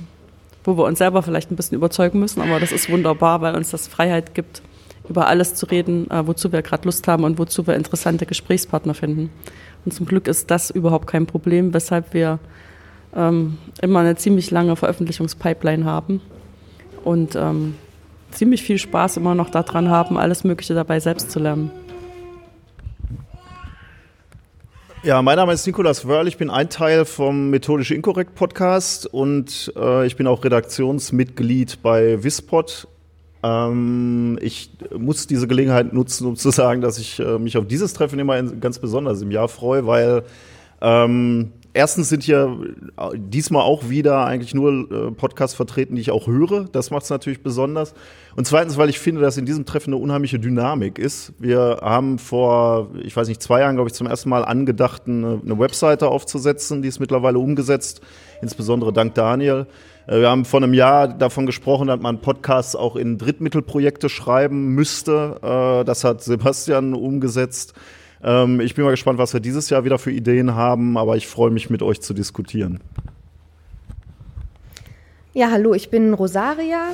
wo 0.63 0.77
wir 0.77 0.85
uns 0.85 0.97
selber 0.97 1.21
vielleicht 1.21 1.51
ein 1.51 1.55
bisschen 1.55 1.77
überzeugen 1.77 2.19
müssen. 2.19 2.41
Aber 2.41 2.59
das 2.59 2.71
ist 2.71 2.89
wunderbar, 2.89 3.41
weil 3.41 3.55
uns 3.55 3.69
das 3.69 3.87
Freiheit 3.87 4.33
gibt, 4.33 4.63
über 5.07 5.27
alles 5.27 5.53
zu 5.53 5.67
reden, 5.67 6.09
äh, 6.09 6.25
wozu 6.25 6.51
wir 6.51 6.63
gerade 6.63 6.85
Lust 6.85 7.07
haben 7.07 7.23
und 7.23 7.37
wozu 7.37 7.67
wir 7.67 7.75
interessante 7.75 8.25
Gesprächspartner 8.25 8.95
finden. 8.95 9.29
Und 9.85 9.91
zum 9.91 10.07
Glück 10.07 10.27
ist 10.27 10.49
das 10.49 10.71
überhaupt 10.71 11.05
kein 11.05 11.27
Problem, 11.27 11.73
weshalb 11.75 12.15
wir 12.15 12.39
ähm, 13.15 13.57
immer 13.81 13.99
eine 13.99 14.15
ziemlich 14.15 14.51
lange 14.51 14.75
Veröffentlichungspipeline 14.75 15.85
haben 15.85 16.21
und 17.03 17.35
ähm, 17.35 17.75
ziemlich 18.31 18.63
viel 18.63 18.77
Spaß 18.77 19.17
immer 19.17 19.35
noch 19.35 19.49
daran 19.49 19.89
haben, 19.89 20.17
alles 20.17 20.43
Mögliche 20.43 20.73
dabei 20.73 20.99
selbst 20.99 21.31
zu 21.31 21.39
lernen. 21.39 21.71
Ja, 25.03 25.21
mein 25.21 25.35
Name 25.35 25.53
ist 25.53 25.67
Nikolas 25.67 26.07
Wörl, 26.07 26.27
ich 26.27 26.37
bin 26.37 26.49
ein 26.49 26.67
Teil 26.67 27.05
vom 27.05 27.51
Methodisch 27.51 27.91
Inkorrekt 27.91 28.33
Podcast 28.33 29.05
und 29.05 29.71
äh, 29.77 30.07
ich 30.07 30.15
bin 30.15 30.25
auch 30.25 30.43
Redaktionsmitglied 30.43 31.83
bei 31.83 32.23
Wispod. 32.23 32.87
Ähm, 33.43 34.39
ich 34.41 34.71
muss 34.97 35.27
diese 35.27 35.47
Gelegenheit 35.47 35.93
nutzen, 35.93 36.25
um 36.25 36.35
zu 36.35 36.49
sagen, 36.49 36.81
dass 36.81 36.97
ich 36.97 37.19
äh, 37.19 37.37
mich 37.37 37.55
auf 37.55 37.67
dieses 37.67 37.93
Treffen 37.93 38.17
immer 38.17 38.35
in, 38.39 38.59
ganz 38.59 38.79
besonders 38.79 39.21
im 39.21 39.29
Jahr 39.29 39.47
freue, 39.47 39.85
weil 39.85 40.23
ähm, 40.81 41.51
erstens 41.75 42.09
sind 42.09 42.23
hier 42.23 42.57
diesmal 43.15 43.63
auch 43.63 43.89
wieder 43.89 44.25
eigentlich 44.25 44.55
nur 44.55 44.71
äh, 44.71 45.11
Podcasts 45.11 45.55
vertreten, 45.55 45.95
die 45.95 46.01
ich 46.01 46.11
auch 46.11 46.25
höre. 46.25 46.65
Das 46.71 46.89
macht 46.89 47.03
es 47.03 47.09
natürlich 47.09 47.43
besonders. 47.43 47.93
Und 48.35 48.47
zweitens, 48.47 48.77
weil 48.77 48.89
ich 48.89 48.99
finde, 48.99 49.21
dass 49.21 49.37
in 49.37 49.45
diesem 49.45 49.65
Treffen 49.65 49.93
eine 49.93 50.01
unheimliche 50.01 50.39
Dynamik 50.39 50.97
ist. 50.97 51.33
Wir 51.37 51.79
haben 51.81 52.17
vor, 52.17 52.91
ich 53.03 53.15
weiß 53.15 53.27
nicht, 53.27 53.41
zwei 53.41 53.59
Jahren, 53.59 53.75
glaube 53.75 53.89
ich, 53.89 53.93
zum 53.93 54.07
ersten 54.07 54.29
Mal 54.29 54.45
angedacht, 54.45 55.03
eine, 55.07 55.41
eine 55.43 55.59
Webseite 55.59 56.07
aufzusetzen. 56.07 56.81
Die 56.81 56.87
ist 56.87 56.99
mittlerweile 56.99 57.39
umgesetzt, 57.39 58.01
insbesondere 58.41 58.93
dank 58.93 59.13
Daniel. 59.13 59.67
Äh, 60.07 60.21
wir 60.21 60.29
haben 60.29 60.45
vor 60.45 60.61
einem 60.61 60.73
Jahr 60.73 61.09
davon 61.09 61.45
gesprochen, 61.45 61.87
dass 61.87 61.99
man 61.99 62.21
Podcasts 62.21 62.75
auch 62.75 62.95
in 62.95 63.17
Drittmittelprojekte 63.17 64.07
schreiben 64.07 64.69
müsste. 64.69 65.39
Äh, 65.43 65.85
das 65.85 66.05
hat 66.05 66.23
Sebastian 66.23 66.93
umgesetzt. 66.93 67.73
Ähm, 68.23 68.59
ich 68.59 68.75
bin 68.75 68.85
mal 68.85 68.91
gespannt, 68.91 69.19
was 69.19 69.33
wir 69.33 69.39
dieses 69.39 69.69
Jahr 69.69 69.85
wieder 69.85 69.97
für 69.97 70.11
Ideen 70.11 70.55
haben, 70.55 70.97
aber 70.97 71.17
ich 71.17 71.27
freue 71.27 71.51
mich, 71.51 71.69
mit 71.69 71.81
euch 71.81 72.01
zu 72.01 72.13
diskutieren. 72.13 72.79
Ja, 75.37 75.51
hallo, 75.51 75.73
ich 75.73 75.89
bin 75.89 76.13
Rosaria. 76.13 76.87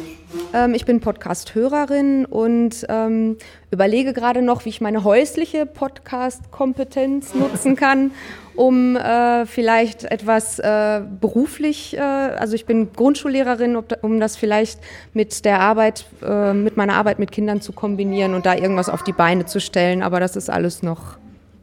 Ähm, 0.51 0.73
ich 0.73 0.85
bin 0.85 0.99
Podcast-Hörerin 0.99 2.25
und 2.25 2.87
ähm, 2.89 3.37
überlege 3.69 4.13
gerade 4.13 4.41
noch, 4.41 4.65
wie 4.65 4.69
ich 4.69 4.81
meine 4.81 5.03
häusliche 5.03 5.67
Podcast-Kompetenz 5.67 7.35
nutzen 7.35 7.75
kann, 7.75 8.09
um 8.55 8.95
äh, 8.95 9.45
vielleicht 9.45 10.05
etwas 10.05 10.57
äh, 10.57 11.03
beruflich, 11.19 11.95
äh, 11.95 11.99
also 11.99 12.55
ich 12.55 12.65
bin 12.65 12.91
Grundschullehrerin, 12.93 13.77
um 14.01 14.19
das 14.19 14.37
vielleicht 14.37 14.79
mit 15.13 15.45
der 15.45 15.59
Arbeit, 15.59 16.07
äh, 16.23 16.53
mit 16.55 16.77
meiner 16.77 16.95
Arbeit 16.95 17.19
mit 17.19 17.31
Kindern 17.31 17.61
zu 17.61 17.73
kombinieren 17.73 18.33
und 18.33 18.47
da 18.47 18.55
irgendwas 18.55 18.89
auf 18.89 19.03
die 19.03 19.13
Beine 19.13 19.45
zu 19.45 19.59
stellen. 19.59 20.01
Aber 20.01 20.19
das 20.19 20.35
ist 20.35 20.49
alles 20.49 20.81
noch 20.81 21.19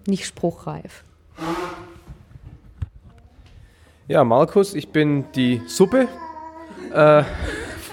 nicht 0.06 0.26
spruchreif. 0.26 1.02
Ja, 4.06 4.22
Markus, 4.22 4.74
ich 4.74 4.90
bin 4.90 5.24
die 5.34 5.60
Suppe 5.66 6.06
äh, 6.92 7.22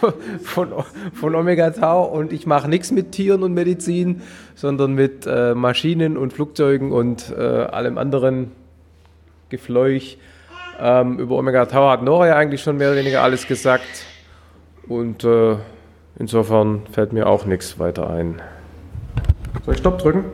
von, 0.43 0.73
von 1.13 1.35
Omega 1.35 1.69
Tau 1.71 2.03
und 2.05 2.33
ich 2.33 2.45
mache 2.45 2.69
nichts 2.69 2.91
mit 2.91 3.11
Tieren 3.11 3.43
und 3.43 3.53
Medizin, 3.53 4.21
sondern 4.55 4.93
mit 4.93 5.25
äh, 5.27 5.53
Maschinen 5.53 6.17
und 6.17 6.33
Flugzeugen 6.33 6.91
und 6.91 7.33
äh, 7.37 7.41
allem 7.41 7.97
anderen 7.97 8.51
Gefleuch. 9.49 10.17
Ähm, 10.79 11.19
über 11.19 11.37
Omega 11.37 11.65
Tau 11.65 11.89
hat 11.89 12.03
Nora 12.03 12.27
ja 12.27 12.35
eigentlich 12.35 12.61
schon 12.61 12.77
mehr 12.77 12.89
oder 12.89 12.97
weniger 12.99 13.23
alles 13.23 13.47
gesagt 13.47 14.05
und 14.87 15.23
äh, 15.23 15.55
insofern 16.19 16.81
fällt 16.91 17.13
mir 17.13 17.27
auch 17.27 17.45
nichts 17.45 17.79
weiter 17.79 18.09
ein. 18.09 18.41
Soll 19.63 19.73
ich 19.73 19.79
Stopp 19.79 19.99
drücken? 19.99 20.25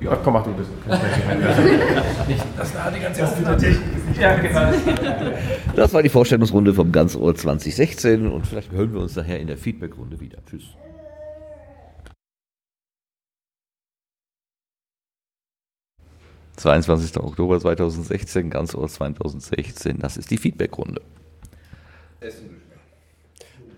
Ja, 0.00 0.14
komm, 0.16 0.34
mach 0.34 0.44
du 0.44 0.52
das. 0.52 0.68
Nicht, 2.28 2.44
dass 2.56 2.72
da 2.72 2.90
die 2.90 3.00
ganze 3.00 3.56
Technik 3.56 4.20
Ja, 4.20 4.36
genau. 4.36 5.32
Das 5.74 5.92
war 5.92 6.02
die 6.02 6.08
Vorstellungsrunde 6.08 6.72
vom 6.72 6.92
Ganzohr 6.92 7.34
2016 7.34 8.30
und 8.30 8.46
vielleicht 8.46 8.70
hören 8.70 8.92
wir 8.92 9.00
uns 9.00 9.16
nachher 9.16 9.40
in 9.40 9.48
der 9.48 9.58
Feedbackrunde 9.58 10.20
wieder. 10.20 10.38
Tschüss. 10.48 10.64
»22. 16.56 17.20
Oktober 17.20 17.60
2016, 17.60 18.50
Ganzohr 18.50 18.88
2016. 18.88 19.98
Das 19.98 20.16
ist 20.16 20.30
die 20.30 20.38
Feedbackrunde. 20.38 21.02
Essen 22.20 22.57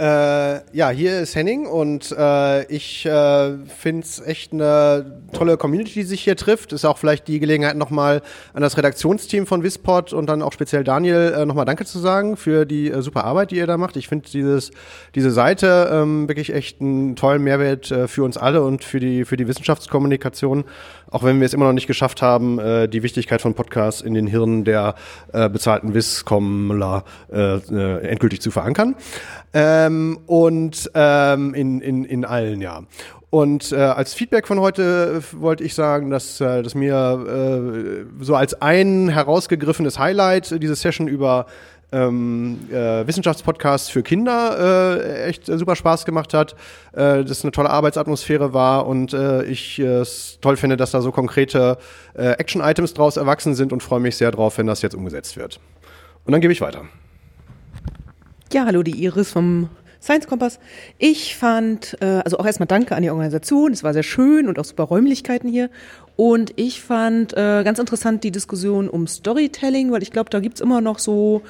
äh, 0.01 0.61
ja, 0.73 0.89
hier 0.89 1.21
ist 1.21 1.35
Henning 1.35 1.67
und 1.67 2.11
äh, 2.17 2.65
ich 2.73 3.05
äh, 3.05 3.59
finde 3.67 4.03
es 4.03 4.19
echt 4.19 4.51
eine 4.51 5.21
tolle 5.35 5.59
Community, 5.59 5.93
die 5.93 6.03
sich 6.05 6.23
hier 6.23 6.37
trifft. 6.37 6.73
Ist 6.73 6.87
auch 6.87 6.97
vielleicht 6.97 7.29
die 7.29 7.39
Gelegenheit 7.39 7.77
nochmal 7.77 8.23
an 8.55 8.63
das 8.63 8.79
Redaktionsteam 8.79 9.47
von 9.47 9.63
Wispod 9.63 10.15
und 10.15 10.27
dann 10.27 10.41
auch 10.41 10.53
speziell 10.53 10.85
Daniel 10.85 11.35
äh, 11.37 11.45
nochmal 11.45 11.67
Danke 11.67 11.85
zu 11.85 11.99
sagen 11.99 12.39
für 12.39 12.65
die 12.65 12.91
äh, 12.91 13.03
super 13.03 13.25
Arbeit, 13.25 13.51
die 13.51 13.57
ihr 13.57 13.67
da 13.67 13.77
macht. 13.77 13.97
Ich 13.97 14.09
finde 14.09 14.27
dieses 14.31 14.71
diese 15.15 15.31
Seite 15.31 15.91
ähm, 15.93 16.29
wirklich 16.29 16.55
echt 16.55 16.81
einen 16.81 17.15
tollen 17.15 17.43
Mehrwert 17.43 17.91
äh, 17.91 18.09
für 18.09 18.25
uns 18.25 18.39
alle 18.39 18.63
und 18.63 18.85
für 18.85 19.01
die 19.01 19.27
für 19.27 19.37
die 19.37 19.49
Wissenschaftskommunikation 19.49 20.65
auch 21.11 21.23
wenn 21.23 21.41
wir 21.41 21.47
es 21.47 21.55
immer 21.55 21.67
noch 21.67 21.73
nicht 21.73 21.87
geschafft 21.87 22.23
haben, 22.23 22.59
äh, 22.59 22.89
die 22.89 23.03
Wichtigkeit 23.03 23.41
von 23.41 23.55
Podcasts 23.55 24.01
in 24.01 24.15
den 24.15 24.27
Hirnen 24.27 24.65
der 24.65 24.95
äh, 25.33 25.49
bezahlten 25.49 25.95
Wisskommler 25.95 27.05
äh, 27.33 27.57
äh, 27.57 28.07
endgültig 28.09 28.41
zu 28.41 28.51
verankern. 28.51 28.95
Ähm, 29.53 30.19
und 30.27 30.91
ähm, 30.95 31.55
in, 31.55 31.81
in, 31.81 32.05
in 32.05 32.25
allen, 32.25 32.61
ja. 32.61 32.83
Und 33.31 33.71
äh, 33.71 33.77
als 33.77 34.13
Feedback 34.13 34.49
von 34.49 34.59
heute 34.59 35.23
wollte 35.33 35.63
ich 35.63 35.75
sagen, 35.75 36.11
dass, 36.11 36.41
äh, 36.41 36.63
dass 36.63 36.75
mir 36.75 38.05
äh, 38.19 38.25
so 38.25 38.35
als 38.35 38.61
ein 38.61 39.09
herausgegriffenes 39.09 40.01
Highlight 40.01 40.61
diese 40.61 40.75
Session 40.75 41.07
über 41.07 41.47
ähm, 41.93 42.59
äh, 42.71 43.07
Wissenschaftspodcast 43.07 43.91
für 43.91 44.03
Kinder 44.03 44.99
äh, 44.99 45.25
echt 45.25 45.49
äh, 45.49 45.59
super 45.59 45.77
Spaß 45.77 46.05
gemacht 46.05 46.35
hat, 46.35 46.55
äh, 46.93 47.25
das 47.25 47.43
eine 47.43 47.53
tolle 47.53 47.71
Arbeitsatmosphäre 47.71 48.53
war 48.53 48.87
und 48.87 49.13
äh, 49.13 49.45
ich 49.45 49.79
es 49.79 50.39
toll 50.41 50.57
finde, 50.57 50.77
dass 50.77 50.93
da 50.93 51.01
so 51.01 51.13
konkrete 51.13 51.79
äh, 52.15 52.33
Action-Items 52.33 52.95
draus 52.95 53.17
erwachsen 53.17 53.55
sind 53.55 53.73
und 53.73 53.83
freue 53.83 54.01
mich 54.01 54.17
sehr 54.17 54.31
drauf, 54.31 54.59
wenn 54.59 54.67
das 54.67 54.83
jetzt 54.83 54.95
umgesetzt 54.95 55.37
wird. 55.37 55.61
Und 56.25 56.33
dann 56.33 56.41
gebe 56.41 56.53
ich 56.53 56.61
weiter. 56.61 56.85
Ja, 58.53 58.67
hallo, 58.67 58.83
die 58.83 59.03
Iris 59.05 59.31
vom 59.31 59.69
Science 60.03 60.27
Kompass. 60.27 60.59
Ich 60.99 61.37
fand, 61.37 61.97
äh, 62.01 62.23
also 62.25 62.39
auch 62.39 62.47
erstmal 62.47 62.67
danke 62.67 62.97
an 62.97 63.03
die 63.03 63.11
Organisation, 63.11 63.73
es 63.73 63.85
war 63.85 63.93
sehr 63.93 64.03
schön 64.03 64.49
und 64.49 64.59
auch 64.59 64.65
super 64.65 64.85
Räumlichkeiten 64.85 65.49
hier. 65.49 65.71
Und 66.17 66.53
ich 66.57 66.83
fand 66.83 67.33
äh, 67.33 67.63
ganz 67.65 67.79
interessant 67.79 68.25
die 68.25 68.31
Diskussion 68.31 68.89
um 68.89 69.07
Storytelling, 69.07 69.91
weil 69.91 70.03
ich 70.03 70.11
glaube, 70.11 70.29
da 70.29 70.41
gibt's 70.41 70.61
immer 70.61 70.83
noch 70.83 70.99
so 70.99 71.43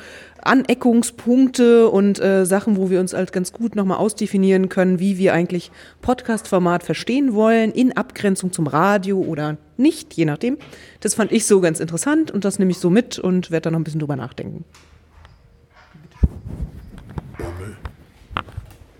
Aneckungspunkte 0.42 1.88
und 1.88 2.21
äh, 2.21 2.47
Sachen, 2.47 2.76
wo 2.76 2.88
wir 2.88 3.00
uns 3.00 3.12
halt 3.12 3.33
ganz 3.33 3.52
gut 3.52 3.75
nochmal 3.75 3.99
ausdefinieren 3.99 4.69
können, 4.69 5.00
wie 5.00 5.19
wir 5.19 5.33
eigentlich 5.35 5.71
Podcast-Format 6.02 6.83
verstehen 6.83 7.35
wollen, 7.35 7.73
in 7.73 7.97
Abgrenzung 7.97 8.52
zum 8.52 8.66
Radio 8.66 9.19
oder 9.19 9.57
nicht, 9.76 10.14
je 10.14 10.25
nachdem. 10.25 10.57
Das 11.00 11.14
fand 11.14 11.33
ich 11.33 11.47
so 11.47 11.61
ganz 11.61 11.80
interessant 11.80 12.30
und 12.30 12.45
das 12.45 12.59
nehme 12.59 12.71
ich 12.71 12.78
so 12.78 12.90
mit 12.90 13.19
und 13.19 13.50
werde 13.50 13.64
da 13.64 13.71
noch 13.73 13.80
ein 13.80 13.85
bisschen 13.85 14.00
drüber 14.00 14.16
nachdenken. 14.16 14.64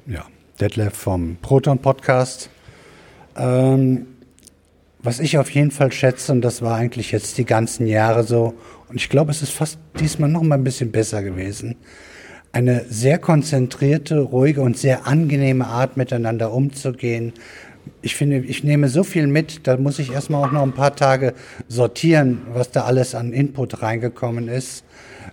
Ja, 0.07 0.27
Detlef 0.61 0.95
vom 0.95 1.39
Proton 1.41 1.79
Podcast. 1.79 2.51
Ähm, 3.37 4.07
was 5.03 5.19
ich 5.19 5.39
auf 5.39 5.51
jeden 5.51 5.71
Fall 5.71 5.91
schätze, 5.93 6.33
und 6.33 6.43
das 6.43 6.61
war 6.61 6.77
eigentlich 6.77 7.13
jetzt 7.13 7.39
die 7.39 7.47
ganzen 7.47 7.87
Jahre 7.87 8.25
so, 8.25 8.55
und 8.89 8.97
ich 8.97 9.09
glaube, 9.09 9.31
es 9.31 9.41
ist 9.41 9.53
fast 9.53 9.79
diesmal 9.99 10.29
noch 10.29 10.43
mal 10.43 10.57
ein 10.57 10.65
bisschen 10.65 10.93
besser 10.93 11.23
gewesen, 11.23 11.77
eine 12.53 12.85
sehr 12.89 13.19
konzentrierte, 13.19 14.19
ruhige 14.19 14.61
und 14.61 14.77
sehr 14.77 15.07
angenehme 15.07 15.67
Art 15.67 15.97
miteinander 15.97 16.53
umzugehen, 16.53 17.33
ich 18.03 18.15
finde, 18.15 18.39
ich 18.39 18.63
nehme 18.63 18.89
so 18.89 19.03
viel 19.03 19.27
mit, 19.27 19.67
da 19.67 19.77
muss 19.77 19.99
ich 19.99 20.13
erstmal 20.13 20.47
auch 20.47 20.53
noch 20.53 20.63
ein 20.63 20.73
paar 20.73 20.95
Tage 20.95 21.35
sortieren, 21.69 22.43
was 22.53 22.71
da 22.71 22.85
alles 22.85 23.15
an 23.15 23.33
Input 23.33 23.83
reingekommen 23.83 24.49
ist. 24.49 24.85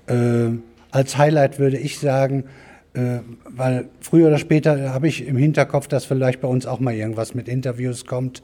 Äh, 0.08 0.52
als 0.92 1.18
Highlight 1.18 1.60
würde 1.60 1.78
ich 1.78 2.00
sagen, 2.00 2.46
weil 3.50 3.90
früher 4.02 4.28
oder 4.28 4.38
später 4.38 4.94
habe 4.94 5.08
ich 5.08 5.28
im 5.28 5.38
Hinterkopf, 5.38 5.88
dass 5.88 6.06
vielleicht 6.06 6.42
bei 6.42 6.48
uns 6.48 6.66
auch 6.66 6.80
mal 6.80 6.94
irgendwas 6.94 7.36
mit 7.36 7.48
Interviews 7.48 8.06
kommt 8.06 8.44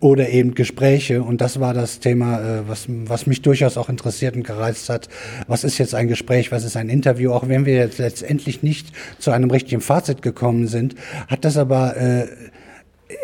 oder 0.00 0.28
eben 0.28 0.54
Gespräche. 0.54 1.22
Und 1.22 1.40
das 1.40 1.60
war 1.60 1.74
das 1.74 2.00
Thema, 2.00 2.40
äh, 2.40 2.68
was, 2.68 2.86
was 2.88 3.26
mich 3.26 3.42
durchaus 3.42 3.76
auch 3.76 3.88
interessiert 3.88 4.36
und 4.36 4.44
gereizt 4.44 4.88
hat. 4.88 5.08
Was 5.46 5.64
ist 5.64 5.78
jetzt 5.78 5.94
ein 5.94 6.08
Gespräch, 6.08 6.52
was 6.52 6.64
ist 6.64 6.76
ein 6.76 6.88
Interview? 6.88 7.32
Auch 7.32 7.48
wenn 7.48 7.66
wir 7.66 7.74
jetzt 7.74 7.98
letztendlich 7.98 8.62
nicht 8.62 8.92
zu 9.18 9.30
einem 9.30 9.50
richtigen 9.50 9.80
Fazit 9.80 10.22
gekommen 10.22 10.66
sind, 10.66 10.94
hat 11.28 11.44
das 11.44 11.56
aber 11.56 11.96
äh, 11.96 12.26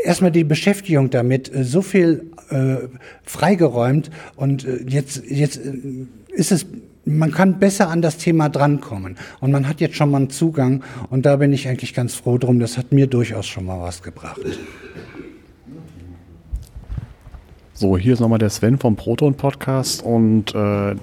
erstmal 0.05 0.31
die 0.31 0.45
Beschäftigung 0.45 1.11
damit 1.11 1.53
äh, 1.55 1.65
so 1.65 1.83
viel 1.83 2.31
äh, 2.51 2.77
freigeräumt 3.23 4.11
und 4.37 4.65
äh, 4.65 4.85
jetzt, 4.87 5.23
jetzt 5.29 5.59
äh, 5.59 6.07
ist 6.33 6.53
es 6.53 6.67
man 7.05 7.33
kann 7.33 7.59
besser 7.59 7.89
an 7.89 8.03
das 8.03 8.19
Thema 8.19 8.49
drankommen. 8.49 9.17
Und 9.41 9.51
man 9.53 9.67
hat 9.69 9.81
jetzt 9.81 9.97
schon 9.97 10.11
mal 10.11 10.19
einen 10.19 10.31
Zugang. 10.31 10.85
Und 11.09 11.27
da 11.27 11.37
bin 11.37 11.53
ich 11.53 11.69
eigentlich 11.69 11.95
ganz 11.95 12.15
froh 12.15 12.39
drum. 12.39 12.61
Das 12.61 12.79
hat 12.79 12.93
mir 12.93 13.07
durchaus 13.07 13.47
schon 13.47 13.67
mal 13.67 13.81
was 13.81 14.03
gebracht. 14.03 14.41
So, 17.81 17.97
hier 17.97 18.13
ist 18.13 18.21
nochmal 18.21 18.39
der 18.39 18.51
Sven 18.51 18.79
vom 18.79 18.95
Proton 18.95 19.37
Podcast 19.37 20.03
und 20.03 20.55
äh, 20.55 20.91
äh, 20.91 20.97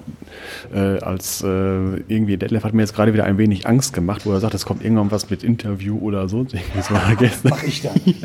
als 1.00 1.42
äh, 1.42 1.46
irgendwie 1.46 2.36
Detlef 2.36 2.62
hat 2.62 2.72
mir 2.72 2.82
jetzt 2.82 2.94
gerade 2.94 3.12
wieder 3.12 3.24
ein 3.24 3.36
wenig 3.36 3.66
Angst 3.66 3.92
gemacht, 3.92 4.24
wo 4.24 4.30
er 4.30 4.38
sagt, 4.38 4.54
es 4.54 4.64
kommt 4.64 4.84
irgendwann 4.84 5.10
was 5.10 5.28
mit 5.28 5.42
Interview 5.42 5.98
oder 5.98 6.28
so. 6.28 6.46
Das 6.76 6.92
war 6.92 7.16
gestern. 7.16 7.50
Mach 7.50 7.64
ich 7.64 7.82
da. 7.82 7.90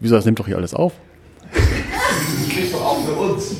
Wieso, 0.00 0.14
das 0.14 0.24
nimmt 0.24 0.38
doch 0.38 0.46
hier 0.46 0.56
alles 0.56 0.72
auf? 0.72 0.94
Das 1.52 1.62
geht 2.48 2.72
doch 2.72 2.82
auch 2.82 3.04
für 3.04 3.12
uns. 3.12 3.56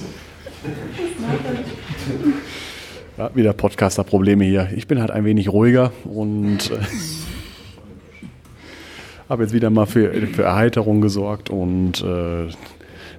Ja, 3.19 3.31
wieder 3.35 3.55
Podcaster-Probleme 3.55 4.45
hier. 4.45 4.69
Ich 4.77 4.87
bin 4.87 5.01
halt 5.01 5.11
ein 5.11 5.25
wenig 5.25 5.49
ruhiger 5.49 5.91
und 6.05 6.71
äh, 6.71 6.77
habe 9.31 9.43
jetzt 9.43 9.55
wieder 9.55 9.71
mal 9.71 9.87
für, 9.87 10.13
für 10.27 10.43
Erheiterung 10.43 11.01
gesorgt 11.01 11.49
und 11.49 12.03
äh, 12.03 12.49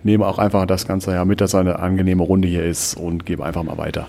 nehme 0.03 0.27
auch 0.27 0.37
einfach 0.37 0.67
das 0.67 0.85
Ganze 0.85 1.13
ja 1.13 1.25
mit, 1.25 1.41
dass 1.41 1.55
eine 1.55 1.79
angenehme 1.79 2.21
Runde 2.21 2.47
hier 2.47 2.63
ist 2.63 2.93
und 2.93 3.25
gebe 3.25 3.43
einfach 3.43 3.63
mal 3.63 3.79
weiter. 3.79 4.07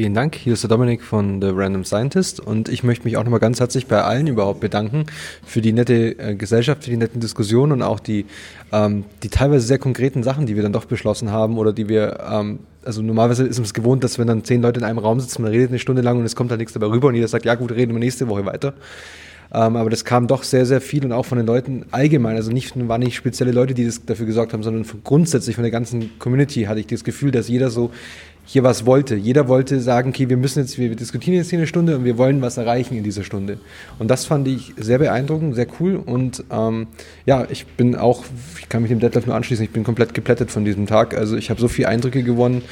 Vielen 0.00 0.14
Dank. 0.14 0.34
Hier 0.34 0.54
ist 0.54 0.62
der 0.62 0.70
Dominik 0.70 1.02
von 1.02 1.42
The 1.42 1.48
Random 1.52 1.84
Scientist 1.84 2.40
und 2.40 2.70
ich 2.70 2.82
möchte 2.82 3.04
mich 3.04 3.18
auch 3.18 3.22
nochmal 3.22 3.38
ganz 3.38 3.60
herzlich 3.60 3.86
bei 3.86 4.00
allen 4.00 4.28
überhaupt 4.28 4.60
bedanken 4.60 5.04
für 5.44 5.60
die 5.60 5.74
nette 5.74 6.18
äh, 6.18 6.34
Gesellschaft, 6.34 6.84
für 6.84 6.90
die 6.90 6.96
netten 6.96 7.20
Diskussionen 7.20 7.72
und 7.72 7.82
auch 7.82 8.00
die, 8.00 8.24
ähm, 8.72 9.04
die 9.22 9.28
teilweise 9.28 9.66
sehr 9.66 9.78
konkreten 9.78 10.22
Sachen, 10.22 10.46
die 10.46 10.56
wir 10.56 10.62
dann 10.62 10.72
doch 10.72 10.86
beschlossen 10.86 11.32
haben 11.32 11.58
oder 11.58 11.74
die 11.74 11.90
wir, 11.90 12.18
ähm, 12.32 12.60
also 12.82 13.02
normalerweise 13.02 13.44
ist 13.44 13.58
es 13.58 13.74
gewohnt, 13.74 14.02
dass 14.02 14.18
wenn 14.18 14.26
dann 14.26 14.42
zehn 14.42 14.62
Leute 14.62 14.80
in 14.80 14.86
einem 14.86 14.96
Raum 14.96 15.20
sitzen, 15.20 15.42
man 15.42 15.50
redet 15.50 15.68
eine 15.68 15.78
Stunde 15.78 16.00
lang 16.00 16.18
und 16.18 16.24
es 16.24 16.34
kommt 16.34 16.50
dann 16.50 16.60
nichts 16.60 16.72
dabei 16.72 16.86
rüber 16.86 17.08
und 17.08 17.14
jeder 17.14 17.28
sagt, 17.28 17.44
ja 17.44 17.54
gut, 17.54 17.70
reden 17.70 17.92
wir 17.92 17.98
nächste 17.98 18.26
Woche 18.26 18.46
weiter. 18.46 18.72
Ähm, 19.52 19.76
aber 19.76 19.90
das 19.90 20.04
kam 20.04 20.26
doch 20.26 20.42
sehr, 20.42 20.64
sehr 20.64 20.80
viel 20.80 21.04
und 21.04 21.12
auch 21.12 21.26
von 21.26 21.38
den 21.38 21.46
Leuten 21.46 21.86
allgemein. 21.90 22.36
Also 22.36 22.52
nicht, 22.52 22.72
waren 22.88 23.00
nicht 23.00 23.16
spezielle 23.16 23.52
Leute, 23.52 23.74
die 23.74 23.84
das 23.84 24.04
dafür 24.04 24.26
gesorgt 24.26 24.52
haben, 24.52 24.62
sondern 24.62 24.84
grundsätzlich 25.02 25.56
von 25.56 25.62
der 25.62 25.72
ganzen 25.72 26.18
Community 26.18 26.64
hatte 26.64 26.80
ich 26.80 26.86
das 26.86 27.04
Gefühl, 27.04 27.30
dass 27.30 27.48
jeder 27.48 27.70
so 27.70 27.90
hier 28.44 28.64
was 28.64 28.84
wollte. 28.86 29.14
Jeder 29.14 29.48
wollte 29.48 29.80
sagen, 29.80 30.10
okay, 30.10 30.28
wir 30.28 30.36
müssen 30.36 30.60
jetzt, 30.60 30.76
wir 30.76 30.94
diskutieren 30.96 31.36
jetzt 31.36 31.50
hier 31.50 31.58
eine 31.58 31.66
Stunde 31.66 31.96
und 31.96 32.04
wir 32.04 32.18
wollen 32.18 32.42
was 32.42 32.56
erreichen 32.56 32.96
in 32.96 33.04
dieser 33.04 33.22
Stunde. 33.22 33.58
Und 33.98 34.10
das 34.10 34.24
fand 34.24 34.48
ich 34.48 34.72
sehr 34.76 34.98
beeindruckend, 34.98 35.54
sehr 35.54 35.68
cool. 35.78 35.96
Und 35.96 36.44
ähm, 36.50 36.88
ja, 37.26 37.46
ich 37.48 37.66
bin 37.66 37.94
auch, 37.94 38.24
ich 38.58 38.68
kann 38.68 38.82
mich 38.82 38.90
dem 38.90 38.98
Deadlift 38.98 39.26
nur 39.26 39.36
anschließen, 39.36 39.64
ich 39.64 39.70
bin 39.70 39.84
komplett 39.84 40.14
geplättet 40.14 40.50
von 40.50 40.64
diesem 40.64 40.86
Tag. 40.86 41.16
Also 41.16 41.36
ich 41.36 41.50
habe 41.50 41.60
so 41.60 41.68
viele 41.68 41.88
Eindrücke 41.88 42.22
gewonnen. 42.22 42.62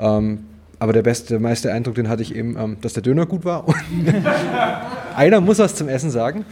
Ähm, 0.00 0.40
aber 0.80 0.94
der 0.94 1.02
beste, 1.02 1.38
meiste 1.38 1.72
Eindruck, 1.72 1.94
den 1.94 2.08
hatte 2.08 2.22
ich 2.22 2.34
eben, 2.34 2.56
ähm, 2.58 2.76
dass 2.80 2.94
der 2.94 3.02
Döner 3.02 3.26
gut 3.26 3.44
war. 3.44 3.66
einer 5.14 5.40
muss 5.42 5.58
was 5.58 5.74
zum 5.74 5.88
Essen 5.88 6.10
sagen. 6.10 6.46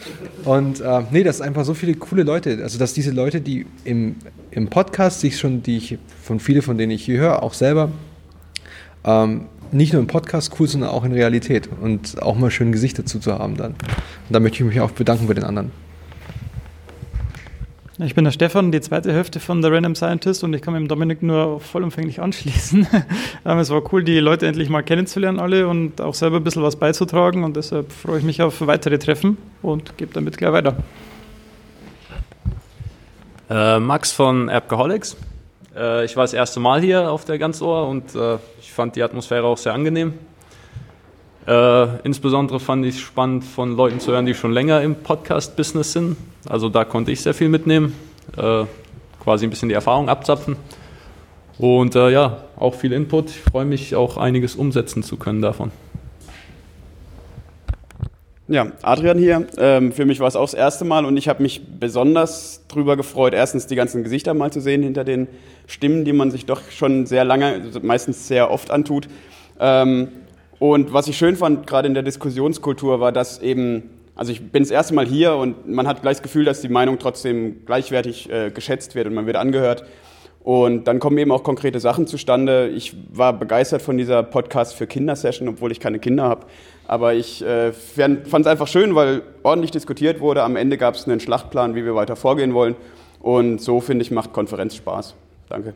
Und 0.45 0.81
äh, 0.81 1.03
nee, 1.11 1.25
das 1.25 1.39
sind 1.39 1.47
einfach 1.47 1.65
so 1.65 1.73
viele 1.73 1.95
coole 1.95 2.25
Leute. 2.25 2.59
Also, 2.63 2.79
dass 2.79 2.93
diese 2.93 3.11
Leute, 3.11 3.41
die 3.41 3.65
im, 3.85 4.17
im 4.51 4.69
Podcast 4.69 5.21
sich 5.21 5.39
schon, 5.39 5.63
die 5.63 5.79
ich 5.79 5.99
von 6.23 6.41
viele 6.41 6.61
von 6.61 6.77
denen 6.77 6.93
ich 6.93 7.07
hier 7.07 7.19
höre, 7.19 7.43
auch 7.43 7.55
selber 7.55 7.91
ähm, 9.05 9.47
nicht 9.73 9.95
nur 9.95 10.03
im 10.03 10.09
Podcast 10.09 10.53
cool, 10.61 10.69
sondern 10.69 10.91
auch 10.91 11.05
in 11.05 11.13
Realität 11.13 11.69
und 11.81 12.21
auch 12.23 12.37
mal 12.37 12.51
schön 12.51 12.71
Gesicht 12.71 12.99
dazu 12.99 13.19
zu 13.19 13.39
haben 13.39 13.57
dann. 13.57 13.73
Und 13.73 13.79
da 14.31 14.41
möchte 14.41 14.63
ich 14.63 14.69
mich 14.69 14.81
auch 14.81 14.91
bedanken 14.91 15.27
bei 15.27 15.35
den 15.35 15.45
anderen. 15.45 15.71
Ich 18.01 18.15
bin 18.15 18.25
der 18.25 18.31
Stefan, 18.31 18.71
die 18.71 18.81
zweite 18.81 19.13
Hälfte 19.13 19.41
von 19.41 19.61
The 19.61 19.71
Random 19.71 19.97
Scientist 19.97 20.45
und 20.45 20.55
ich 20.55 20.63
kann 20.63 20.73
mit 20.73 20.89
Dominik 20.89 21.21
nur 21.21 21.59
vollumfänglich 21.59 22.21
anschließen. 22.21 22.87
Ähm, 23.45 23.59
es 23.59 23.71
war 23.71 23.83
cool, 23.93 24.05
die 24.05 24.19
Leute 24.19 24.47
endlich 24.47 24.69
mal 24.69 24.83
kennenzulernen 24.83 25.41
alle 25.41 25.69
und 25.69 26.01
auch 26.01 26.15
selber 26.15 26.37
ein 26.37 26.45
bisschen 26.45 26.63
was 26.63 26.77
beizutragen 26.77 27.45
und 27.45 27.57
deshalb 27.57 27.91
freue 27.93 28.19
ich 28.19 28.25
mich 28.25 28.43
auf 28.43 28.67
weitere 28.67 28.99
Treffen 28.99 29.39
und 29.63 29.97
gebe 29.97 30.13
damit 30.13 30.37
gleich 30.37 30.53
weiter. 30.53 30.77
Äh, 33.49 33.79
Max 33.79 34.13
von 34.13 34.51
Appgeholics. 34.51 35.17
Äh, 35.75 36.05
ich 36.05 36.17
war 36.17 36.25
das 36.25 36.35
erste 36.35 36.61
Mal 36.61 36.81
hier 36.81 37.11
auf 37.11 37.25
der 37.25 37.39
Ganzohr 37.39 37.89
und 37.89 38.15
äh, 38.15 38.37
ich 38.61 38.73
fand 38.73 38.97
die 38.97 39.03
Atmosphäre 39.03 39.47
auch 39.47 39.59
sehr 39.59 39.73
angenehm. 39.73 40.15
Äh, 41.49 41.87
insbesondere 42.05 42.61
fand 42.61 42.85
ich 42.85 42.97
es 42.97 43.01
spannend, 43.01 43.43
von 43.43 43.75
Leuten 43.75 44.01
zu 44.01 44.13
hören, 44.13 44.27
die 44.27 44.35
schon 44.35 44.53
länger 44.53 44.83
im 44.83 44.97
Podcast-Business 44.97 45.95
sind. 45.95 46.19
Also 46.47 46.69
da 46.69 46.85
konnte 46.85 47.11
ich 47.11 47.23
sehr 47.23 47.33
viel 47.33 47.49
mitnehmen, 47.49 47.95
äh, 48.37 48.65
quasi 49.23 49.47
ein 49.47 49.51
bisschen 49.51 49.71
die 49.71 49.75
Erfahrung 49.75 50.11
abzapfen. 50.11 50.57
Und 51.59 51.97
äh, 51.97 52.11
ja, 52.11 52.45
auch 52.57 52.75
viel 52.75 52.93
Input. 52.93 53.31
Ich 53.31 53.41
freue 53.41 53.65
mich 53.65 53.97
auch 53.97 54.19
einiges 54.19 54.57
umsetzen 54.57 55.03
zu 55.03 55.17
können 55.17 55.41
davon. 55.41 55.71
Ja, 58.47 58.73
Adrian 58.83 59.17
hier. 59.17 59.47
Ähm, 59.57 59.93
für 59.93 60.05
mich 60.05 60.21
war 60.21 60.29
es 60.29 60.37
auch 60.37 60.45
das 60.45 60.55
erste 60.55 60.85
Mal 60.85 61.07
und 61.07 61.17
ich 61.17 61.29
habe 61.29 61.43
mich 61.43 61.63
besonders 61.81 62.63
darüber 62.69 62.95
gefreut, 62.99 63.33
erstens 63.33 63.67
die 63.67 63.75
ganzen 63.75 64.05
Gesichter 64.05 64.35
mal 64.35 64.53
zu 64.53 64.61
sehen 64.61 64.83
hinter 64.83 65.05
den 65.05 65.29
Stimmen, 65.67 66.05
die 66.05 66.13
man 66.13 66.31
sich 66.31 66.45
doch 66.45 66.61
schon 66.71 67.07
sehr 67.07 67.25
lange, 67.25 67.63
meistens 67.81 68.29
sehr 68.29 68.51
oft 68.51 68.71
antut. 68.71 69.09
Ähm, 69.59 70.09
und 70.59 70.93
was 70.93 71.09
ich 71.09 71.17
schön 71.17 71.37
fand, 71.37 71.67
gerade 71.67 71.89
in 71.89 71.95
der 71.95 72.03
Diskussionskultur, 72.03 73.01
war, 73.01 73.13
dass 73.13 73.41
eben, 73.41 73.91
also 74.15 74.33
ich 74.33 74.51
bin 74.51 74.63
das 74.63 74.71
erste 74.71 74.95
Mal 74.95 75.07
hier 75.07 75.35
und 75.37 75.69
man 75.69 75.87
hat 75.87 76.03
gleich 76.03 76.17
das 76.17 76.23
Gefühl, 76.23 76.45
dass 76.45 76.61
die 76.61 76.69
Meinung 76.69 76.99
trotzdem 76.99 77.65
gleichwertig 77.65 78.31
äh, 78.31 78.51
geschätzt 78.51 78.95
wird 78.95 79.07
und 79.07 79.15
man 79.15 79.27
wird 79.27 79.37
angehört. 79.37 79.85
Und 80.43 80.85
dann 80.85 80.99
kommen 80.99 81.19
eben 81.19 81.31
auch 81.31 81.43
konkrete 81.43 81.79
Sachen 81.79 82.07
zustande. 82.07 82.69
Ich 82.69 82.97
war 83.13 83.35
begeistert 83.35 83.83
von 83.83 83.99
dieser 83.99 84.23
Podcast 84.23 84.75
für 84.75 84.87
Kindersession, 84.87 85.49
obwohl 85.49 85.73
ich 85.73 85.79
keine 85.79 85.99
Kinder 85.99 86.25
habe. 86.25 86.47
Aber 86.87 87.13
ich 87.13 87.45
äh, 87.45 87.73
fand 87.73 88.27
es 88.27 88.47
einfach 88.47 88.67
schön, 88.67 88.95
weil 88.95 89.23
ordentlich 89.43 89.73
diskutiert 89.73 90.21
wurde. 90.21 90.43
Am 90.43 90.57
Ende 90.57 90.79
gab 90.79 90.95
es 90.95 91.07
einen 91.07 91.21
Schlachtplan, 91.21 91.75
wie 91.75 91.85
wir 91.85 91.95
weiter 91.95 92.17
vorgehen 92.17 92.55
wollen. 92.55 92.77
Und 93.21 93.61
so, 93.61 93.81
finde 93.81 94.03
ich, 94.03 94.11
macht 94.11 94.33
Konferenz 94.33 94.75
Spaß. 94.77 95.15
Danke. 95.51 95.75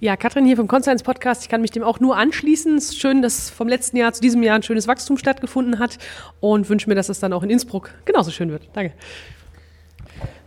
Ja, 0.00 0.16
Katrin 0.16 0.46
hier 0.46 0.56
vom 0.56 0.68
Conscience 0.68 1.02
Podcast. 1.02 1.42
Ich 1.42 1.48
kann 1.48 1.60
mich 1.60 1.72
dem 1.72 1.82
auch 1.82 1.98
nur 1.98 2.16
anschließen. 2.16 2.76
Es 2.76 2.90
ist 2.90 3.00
schön, 3.00 3.20
dass 3.20 3.50
vom 3.50 3.66
letzten 3.66 3.96
Jahr 3.96 4.12
zu 4.12 4.20
diesem 4.20 4.44
Jahr 4.44 4.54
ein 4.54 4.62
schönes 4.62 4.86
Wachstum 4.86 5.18
stattgefunden 5.18 5.80
hat 5.80 5.98
und 6.38 6.68
wünsche 6.68 6.88
mir, 6.88 6.94
dass 6.94 7.08
es 7.08 7.18
dann 7.18 7.32
auch 7.32 7.42
in 7.42 7.50
Innsbruck 7.50 7.90
genauso 8.04 8.30
schön 8.30 8.52
wird. 8.52 8.68
Danke. 8.74 8.92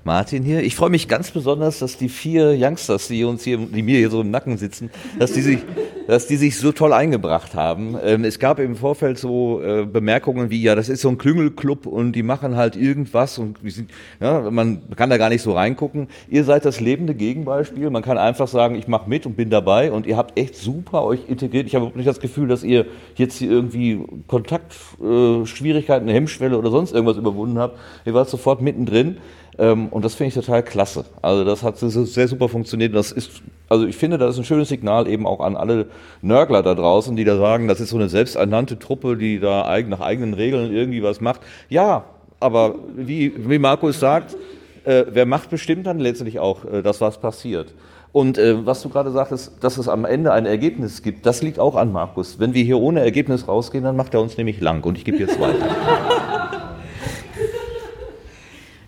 Martin 0.04 0.44
hier. 0.44 0.64
Ich 0.64 0.76
freue 0.76 0.90
mich 0.90 1.08
ganz 1.08 1.30
besonders, 1.30 1.80
dass 1.80 1.98
die 1.98 2.10
vier 2.10 2.56
Youngsters, 2.58 3.08
die 3.08 3.24
uns 3.24 3.44
hier, 3.44 3.58
die 3.58 3.84
mir 3.84 4.00
hier 4.00 4.10
so 4.10 4.22
im 4.22 4.32
Nacken 4.32 4.58
sitzen, 4.58 4.90
dass 5.20 5.34
die 5.34 5.42
sich, 5.42 5.60
dass 6.08 6.26
die 6.26 6.38
sich 6.38 6.58
so 6.58 6.72
toll 6.72 6.92
eingebracht 6.92 7.54
haben. 7.54 7.96
Ähm, 8.04 8.24
es 8.24 8.40
gab 8.40 8.58
im 8.60 8.76
Vorfeld 8.76 9.20
so 9.20 9.62
äh, 9.62 9.86
Bemerkungen 9.86 10.50
wie, 10.50 10.62
ja, 10.62 10.74
das 10.74 10.90
ist 10.90 11.02
so 11.02 11.10
ein 11.10 11.20
Klüngelclub 11.20 11.86
und 11.86 12.14
die 12.14 12.24
machen 12.24 12.56
halt 12.56 12.76
irgendwas 12.76 13.38
und 13.38 13.60
sind, 13.64 13.92
ja, 14.20 14.50
man 14.50 14.82
kann 14.96 15.12
da 15.12 15.18
gar 15.18 15.30
nicht 15.30 15.44
so 15.44 15.54
reingucken. 15.54 16.08
Ihr 16.30 16.46
seid 16.46 16.66
das 16.66 16.80
lebende 16.80 17.14
Gegenbeispiel. 17.14 17.92
Man 17.92 18.02
kann 18.02 18.18
einfach 18.18 18.48
sagen, 18.48 18.76
ich 18.76 18.88
mache 18.88 19.08
mit 19.08 19.28
und 19.28 19.38
bin 19.38 19.52
dabei 19.52 19.92
und 19.92 20.08
ihr 20.08 20.18
habt 20.18 20.40
echt 20.40 20.56
super 20.56 21.04
euch 21.04 21.30
integriert. 21.30 21.68
Ich 21.68 21.76
habe 21.76 21.92
nicht 21.94 22.08
das 22.08 22.20
Gefühl, 22.20 22.48
dass 22.48 22.64
ihr 22.64 22.88
jetzt 23.16 23.38
hier 23.38 23.52
irgendwie 23.52 24.00
Kontaktschwierigkeiten, 24.26 26.10
äh, 26.10 26.14
Hemmschwelle 26.14 26.58
oder 26.58 26.72
sonst 26.72 26.92
irgendwas 26.92 27.18
überwunden 27.18 27.60
habt. 27.60 27.78
Ihr 28.06 28.16
wart 28.16 28.30
sofort 28.30 28.62
mittendrin. 28.64 29.18
Ähm, 29.58 29.88
und 29.90 30.06
das 30.06 30.16
finde 30.16 30.30
ich 30.30 30.34
total 30.34 30.64
klasse. 30.64 31.06
Also 31.22 31.44
das 31.44 31.64
hat 31.64 31.78
sehr 31.78 32.28
super 32.28 32.50
funktioniert. 32.50 32.96
Das 32.96 33.12
ist, 33.12 33.42
also 33.70 33.86
ich 33.86 33.98
finde, 33.98 34.18
das 34.18 34.36
ist 34.36 34.40
ein 34.40 34.46
schönes 34.46 34.70
Signal 34.70 35.08
eben 35.08 35.28
auch 35.28 35.40
an 35.40 35.56
alle 35.56 35.88
Nörgler 36.22 36.64
da 36.64 36.74
draußen, 36.74 37.16
die 37.16 37.24
da 37.24 37.38
sagen, 37.38 37.68
das 37.68 37.80
ist 37.80 37.90
so 37.90 37.98
eine 37.98 38.10
selbsternannte 38.10 38.80
Truppe, 38.80 39.18
die 39.18 39.40
da 39.40 39.80
nach 39.88 40.02
eigenen 40.02 40.34
Regeln 40.34 40.72
irgendwie 40.74 41.04
was 41.04 41.22
macht. 41.22 41.42
Ja, 41.70 42.06
aber 42.40 42.76
wie, 42.96 43.34
wie 43.38 43.60
Markus 43.60 44.00
sagt, 44.00 44.36
äh, 44.84 45.06
wer 45.10 45.26
macht, 45.26 45.50
bestimmt 45.50 45.86
dann 45.86 46.00
letztlich 46.00 46.40
auch 46.40 46.66
äh, 46.66 46.82
das, 46.82 47.02
was 47.02 47.20
passiert. 47.20 47.74
Und 48.12 48.38
äh, 48.38 48.66
was 48.66 48.82
du 48.82 48.90
gerade 48.90 49.12
sagtest, 49.12 49.64
dass 49.64 49.78
es 49.78 49.88
am 49.88 50.04
Ende 50.04 50.34
ein 50.34 50.46
Ergebnis 50.46 51.02
gibt, 51.02 51.26
das 51.26 51.42
liegt 51.42 51.60
auch 51.60 51.76
an 51.76 51.94
Markus. 51.94 52.40
Wenn 52.40 52.54
wir 52.54 52.64
hier 52.64 52.78
ohne 52.78 53.02
Ergebnis 53.02 53.48
rausgehen, 53.48 53.84
dann 53.84 53.96
macht 53.96 54.14
er 54.14 54.22
uns 54.22 54.38
nämlich 54.38 54.60
lang. 54.60 54.84
Und 54.84 54.98
ich 54.98 55.06
gebe 55.06 55.18
jetzt 55.18 55.40
weiter. 55.40 55.66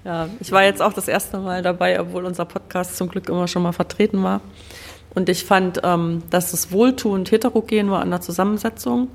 Ja, 0.06 0.28
ich 0.40 0.52
war 0.52 0.64
jetzt 0.64 0.82
auch 0.82 0.94
das 0.94 1.08
erste 1.08 1.38
Mal 1.38 1.62
dabei, 1.62 2.00
obwohl 2.00 2.26
unser 2.26 2.46
Podcast 2.46 2.98
zum 2.98 3.10
Glück 3.10 3.30
immer 3.30 3.48
schon 3.48 3.64
mal 3.64 3.72
vertreten 3.72 4.22
war. 4.24 4.42
Und 5.16 5.30
ich 5.30 5.46
fand, 5.46 5.82
ähm, 5.84 6.24
dass 6.30 6.54
es 6.54 6.72
wohltuend 6.72 7.32
heterogen 7.32 7.90
war 7.92 8.02
an 8.02 8.10
der 8.10 8.22
Zusammensetzung, 8.22 9.10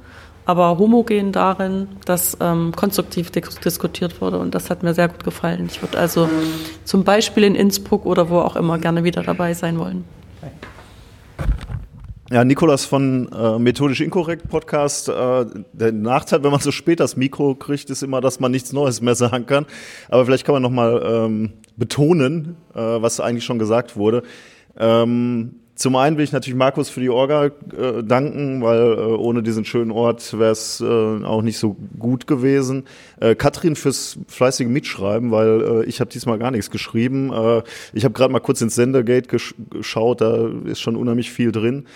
aber 0.47 0.79
homogen 0.79 1.33
darin, 1.33 1.89
dass 2.07 2.39
ähm, 2.41 2.73
konstruktiv 2.75 3.31
dis 3.31 3.57
diskutiert 3.57 4.21
wurde. 4.21 4.39
Und 4.39 4.55
das 4.55 4.71
hat 4.71 4.83
mir 4.83 4.95
sehr 4.95 5.09
gut 5.09 5.25
gefallen. 5.25 5.69
Ich 5.71 5.83
würde 5.83 5.99
also 5.99 6.29
zum 6.85 7.05
Beispiel 7.05 7.45
in 7.45 7.55
Innsbruck 7.55 8.07
oder 8.07 8.31
wo 8.31 8.39
auch 8.39 8.57
immer 8.57 8.79
gerne 8.79 9.05
wieder 9.05 9.23
dabei 9.23 9.53
sein 9.55 9.79
wollen. 9.79 10.05
Ja, 12.31 12.45
Nikolas 12.45 12.85
von 12.85 13.33
äh, 13.33 13.59
Methodisch 13.59 14.03
Inkorrekt 14.03 14.51
Podcast. 14.51 15.09
Äh, 15.09 15.47
der 15.73 15.93
Nachteil, 15.93 16.43
wenn 16.43 16.51
man 16.51 16.61
so 16.61 16.71
spät 16.71 17.01
das 17.01 17.17
Mikro 17.17 17.55
kriegt, 17.55 17.89
ist 17.89 18.03
immer, 18.03 18.21
dass 18.21 18.39
man 18.39 18.51
nichts 18.51 18.75
Neues 18.75 19.01
mehr 19.01 19.15
sagen 19.15 19.47
kann. 19.47 19.65
Aber 20.11 20.27
vielleicht 20.27 20.45
kann 20.45 20.53
man 20.53 20.61
nochmal 20.63 21.03
ähm, 21.07 21.53
betonen, 21.79 22.59
äh, 22.75 22.81
was 22.81 23.19
eigentlich 23.21 23.47
schon 23.47 23.59
gesagt 23.59 23.97
wurde. 23.97 24.25
Ähm, 24.79 25.55
zum 25.79 25.95
einen 25.95 26.17
will 26.17 26.25
ich 26.25 26.33
natürlich 26.33 26.59
Markus 26.59 26.89
für 26.89 26.99
die 26.99 27.09
Orga 27.09 27.47
äh, 27.47 28.03
danken, 28.03 28.63
weil 28.63 28.95
äh, 28.95 28.97
ohne 28.97 29.45
diesen 29.45 29.65
schönen 29.65 29.93
Ort 29.93 30.37
wäre 30.37 30.51
es 30.51 30.81
äh, 30.81 30.85
auch 30.85 31.41
nicht 31.41 31.57
so 31.57 31.77
gut 32.01 32.27
gewesen. 32.27 32.85
Äh, 33.21 33.37
Katrin 33.37 33.77
fürs 33.77 34.19
fleißige 34.27 34.67
Mitschreiben, 34.67 35.31
weil 35.31 35.61
äh, 35.61 35.85
ich 35.85 36.01
habe 36.01 36.11
diesmal 36.11 36.37
gar 36.37 36.51
nichts 36.51 36.73
geschrieben. 36.73 37.33
Äh, 37.33 37.63
ich 37.93 38.05
habe 38.05 38.13
gerade 38.13 38.33
mal 38.33 38.41
kurz 38.41 38.61
ins 38.61 38.75
Sendergate 38.75 39.29
gesch 39.29 39.55
geschaut, 39.71 40.21
da 40.21 40.51
ist 40.65 40.81
schon 40.81 40.97
unheimlich 40.97 41.31
viel 41.31 41.53
drin. 41.53 41.87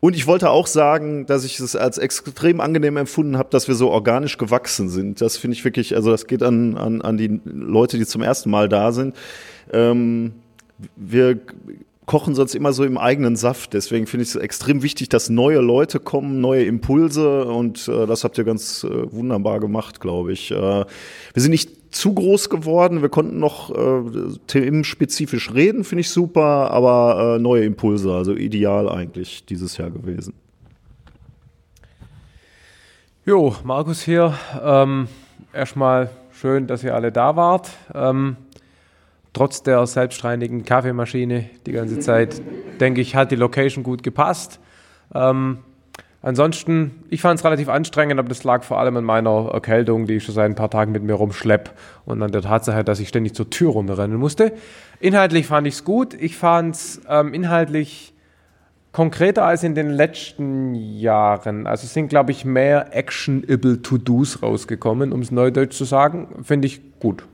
Und 0.00 0.16
ich 0.16 0.26
wollte 0.26 0.48
auch 0.48 0.66
sagen, 0.66 1.26
dass 1.26 1.44
ich 1.44 1.60
es 1.60 1.76
als 1.76 1.98
extrem 1.98 2.62
angenehm 2.62 2.96
empfunden 2.96 3.36
habe, 3.36 3.50
dass 3.50 3.68
wir 3.68 3.74
so 3.74 3.90
organisch 3.90 4.38
gewachsen 4.38 4.88
sind. 4.88 5.20
Das 5.20 5.36
finde 5.36 5.58
ich 5.58 5.64
wirklich, 5.64 5.94
also 5.94 6.10
das 6.10 6.26
geht 6.26 6.42
an, 6.42 6.78
an, 6.78 7.02
an 7.02 7.18
die 7.18 7.38
Leute, 7.44 7.98
die 7.98 8.06
zum 8.06 8.22
ersten 8.22 8.48
Mal 8.48 8.70
da 8.70 8.92
sind. 8.92 9.14
Ähm, 9.72 10.32
wir 10.96 11.38
kochen 12.06 12.34
sonst 12.34 12.54
immer 12.54 12.72
so 12.72 12.84
im 12.84 12.96
eigenen 12.96 13.36
Saft. 13.36 13.74
Deswegen 13.74 14.06
finde 14.06 14.22
ich 14.22 14.30
es 14.30 14.36
extrem 14.36 14.82
wichtig, 14.82 15.08
dass 15.08 15.28
neue 15.28 15.58
Leute 15.58 16.00
kommen, 16.00 16.40
neue 16.40 16.64
Impulse 16.64 17.44
und 17.44 17.88
äh, 17.88 18.06
das 18.06 18.24
habt 18.24 18.38
ihr 18.38 18.44
ganz 18.44 18.84
äh, 18.84 19.12
wunderbar 19.12 19.60
gemacht, 19.60 20.00
glaube 20.00 20.32
ich. 20.32 20.50
Äh, 20.52 20.54
wir 20.54 20.86
sind 21.34 21.50
nicht 21.50 21.94
zu 21.94 22.14
groß 22.14 22.50
geworden, 22.50 23.02
wir 23.02 23.08
konnten 23.08 23.38
noch 23.38 23.70
äh, 23.74 24.02
themenspezifisch 24.46 25.52
reden, 25.52 25.82
finde 25.82 26.00
ich 26.00 26.10
super, 26.10 26.70
aber 26.70 27.36
äh, 27.36 27.38
neue 27.40 27.64
Impulse, 27.64 28.12
also 28.12 28.34
ideal 28.34 28.88
eigentlich 28.88 29.44
dieses 29.46 29.76
Jahr 29.76 29.90
gewesen. 29.90 30.34
Jo, 33.24 33.56
Markus 33.64 34.02
hier. 34.02 34.34
Ähm, 34.62 35.08
erstmal 35.52 36.10
schön, 36.30 36.68
dass 36.68 36.84
ihr 36.84 36.94
alle 36.94 37.10
da 37.10 37.34
wart. 37.34 37.70
Ähm, 37.92 38.36
trotz 39.36 39.62
der 39.62 39.86
selbstreinigen 39.86 40.64
Kaffeemaschine 40.64 41.50
die 41.66 41.72
ganze 41.72 41.98
Zeit, 41.98 42.40
denke 42.80 43.02
ich, 43.02 43.14
hat 43.14 43.30
die 43.30 43.36
Location 43.36 43.84
gut 43.84 44.02
gepasst. 44.02 44.60
Ähm, 45.14 45.58
ansonsten, 46.22 47.02
ich 47.10 47.20
fand 47.20 47.38
es 47.38 47.44
relativ 47.44 47.68
anstrengend, 47.68 48.18
aber 48.18 48.30
das 48.30 48.44
lag 48.44 48.62
vor 48.62 48.78
allem 48.78 48.96
an 48.96 49.04
meiner 49.04 49.50
Erkältung, 49.52 50.06
die 50.06 50.14
ich 50.14 50.24
schon 50.24 50.34
seit 50.34 50.46
ein 50.46 50.54
paar 50.54 50.70
Tagen 50.70 50.90
mit 50.92 51.02
mir 51.02 51.12
rumschlepp 51.12 51.70
und 52.06 52.22
an 52.22 52.32
der 52.32 52.40
Tatsache, 52.40 52.82
dass 52.82 52.98
ich 52.98 53.08
ständig 53.08 53.34
zur 53.34 53.50
Tür 53.50 53.72
runterrennen 53.72 54.16
musste. 54.16 54.54
Inhaltlich 55.00 55.46
fand 55.46 55.66
ich 55.66 55.74
es 55.74 55.84
gut. 55.84 56.14
Ich 56.14 56.38
fand 56.38 56.74
es 56.74 57.02
ähm, 57.06 57.34
inhaltlich 57.34 58.14
konkreter 58.92 59.44
als 59.44 59.64
in 59.64 59.74
den 59.74 59.90
letzten 59.90 60.74
Jahren. 60.74 61.66
Also 61.66 61.84
es 61.84 61.92
sind, 61.92 62.08
glaube 62.08 62.30
ich, 62.30 62.46
mehr 62.46 62.96
actionable 62.96 63.82
To-Dos 63.82 64.42
rausgekommen, 64.42 65.12
um 65.12 65.20
es 65.20 65.30
neudeutsch 65.30 65.76
zu 65.76 65.84
sagen. 65.84 66.42
Finde 66.42 66.68
ich 66.68 66.80
gut. 67.00 67.26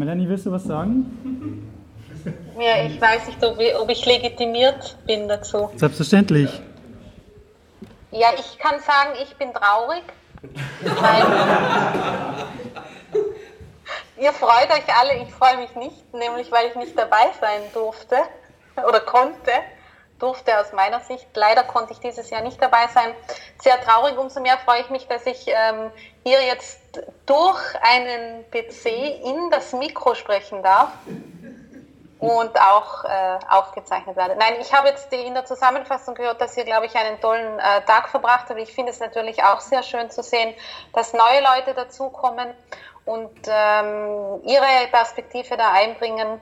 Melanie, 0.00 0.26
willst 0.30 0.46
du 0.46 0.50
was 0.50 0.64
sagen? 0.64 1.70
Ja, 2.58 2.86
ich 2.86 2.98
weiß 2.98 3.26
nicht, 3.26 3.44
ob 3.44 3.60
ich, 3.60 3.76
ob 3.76 3.90
ich 3.90 4.06
legitimiert 4.06 4.96
bin 5.06 5.28
dazu. 5.28 5.68
Selbstverständlich. 5.76 6.50
Ja, 8.10 8.28
ich 8.34 8.58
kann 8.58 8.80
sagen, 8.80 9.10
ich 9.22 9.36
bin 9.36 9.52
traurig, 9.52 10.02
weil 10.80 11.22
ihr 14.24 14.32
freut 14.32 14.70
euch 14.70 14.88
alle, 14.98 15.22
ich 15.22 15.34
freue 15.34 15.58
mich 15.58 15.74
nicht, 15.76 16.14
nämlich 16.14 16.50
weil 16.50 16.68
ich 16.68 16.76
nicht 16.76 16.98
dabei 16.98 17.26
sein 17.38 17.60
durfte 17.74 18.16
oder 18.76 19.00
konnte, 19.00 19.52
durfte 20.20 20.58
aus 20.58 20.72
meiner 20.72 21.00
Sicht. 21.00 21.26
Leider 21.34 21.64
konnte 21.64 21.92
ich 21.92 22.00
dieses 22.00 22.30
Jahr 22.30 22.42
nicht 22.42 22.60
dabei 22.62 22.86
sein. 22.92 23.14
Sehr 23.62 23.80
traurig, 23.80 24.16
umso 24.16 24.40
mehr 24.40 24.58
freue 24.58 24.82
ich 24.82 24.90
mich, 24.90 25.06
dass 25.08 25.26
ich 25.26 25.46
ähm, 25.48 25.90
hier 26.24 26.42
jetzt 26.44 26.80
durch 27.26 27.60
einen 27.82 28.44
PC 28.50 28.86
in 29.24 29.50
das 29.50 29.72
Mikro 29.72 30.14
sprechen 30.14 30.62
darf 30.62 30.90
und 32.20 32.60
auch 32.60 33.04
äh, 33.04 33.38
aufgezeichnet 33.48 34.14
werde. 34.14 34.36
Nein, 34.36 34.54
ich 34.60 34.72
habe 34.74 34.88
jetzt 34.88 35.10
in 35.12 35.32
der 35.32 35.46
Zusammenfassung 35.46 36.14
gehört, 36.14 36.40
dass 36.40 36.56
ihr, 36.56 36.64
glaube 36.64 36.86
ich, 36.86 36.94
einen 36.94 37.18
tollen 37.20 37.58
äh, 37.58 37.80
Tag 37.86 38.08
verbracht 38.10 38.46
habt. 38.50 38.60
Ich 38.60 38.74
finde 38.74 38.92
es 38.92 39.00
natürlich 39.00 39.42
auch 39.42 39.60
sehr 39.60 39.82
schön 39.82 40.10
zu 40.10 40.22
sehen, 40.22 40.54
dass 40.92 41.14
neue 41.14 41.40
Leute 41.40 41.72
dazukommen 41.74 42.52
und 43.06 43.30
ähm, 43.46 44.40
ihre 44.44 44.86
Perspektive 44.90 45.56
da 45.56 45.72
einbringen. 45.72 46.40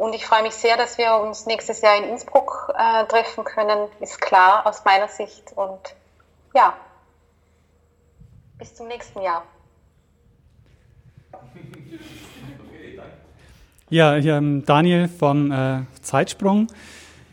Und 0.00 0.14
ich 0.14 0.24
freue 0.24 0.42
mich 0.42 0.54
sehr, 0.54 0.78
dass 0.78 0.96
wir 0.96 1.14
uns 1.16 1.44
nächstes 1.44 1.82
Jahr 1.82 1.98
in 1.98 2.04
Innsbruck 2.04 2.72
äh, 2.74 3.04
treffen 3.04 3.44
können, 3.44 3.86
ist 4.00 4.18
klar 4.18 4.66
aus 4.66 4.82
meiner 4.86 5.08
Sicht. 5.08 5.52
Und 5.54 5.94
ja, 6.54 6.72
bis 8.56 8.74
zum 8.74 8.88
nächsten 8.88 9.20
Jahr. 9.20 9.42
Ja, 13.92 14.14
ähm, 14.14 14.64
Daniel 14.64 15.08
vom 15.08 15.50
äh, 15.50 15.80
Zeitsprung. 16.00 16.68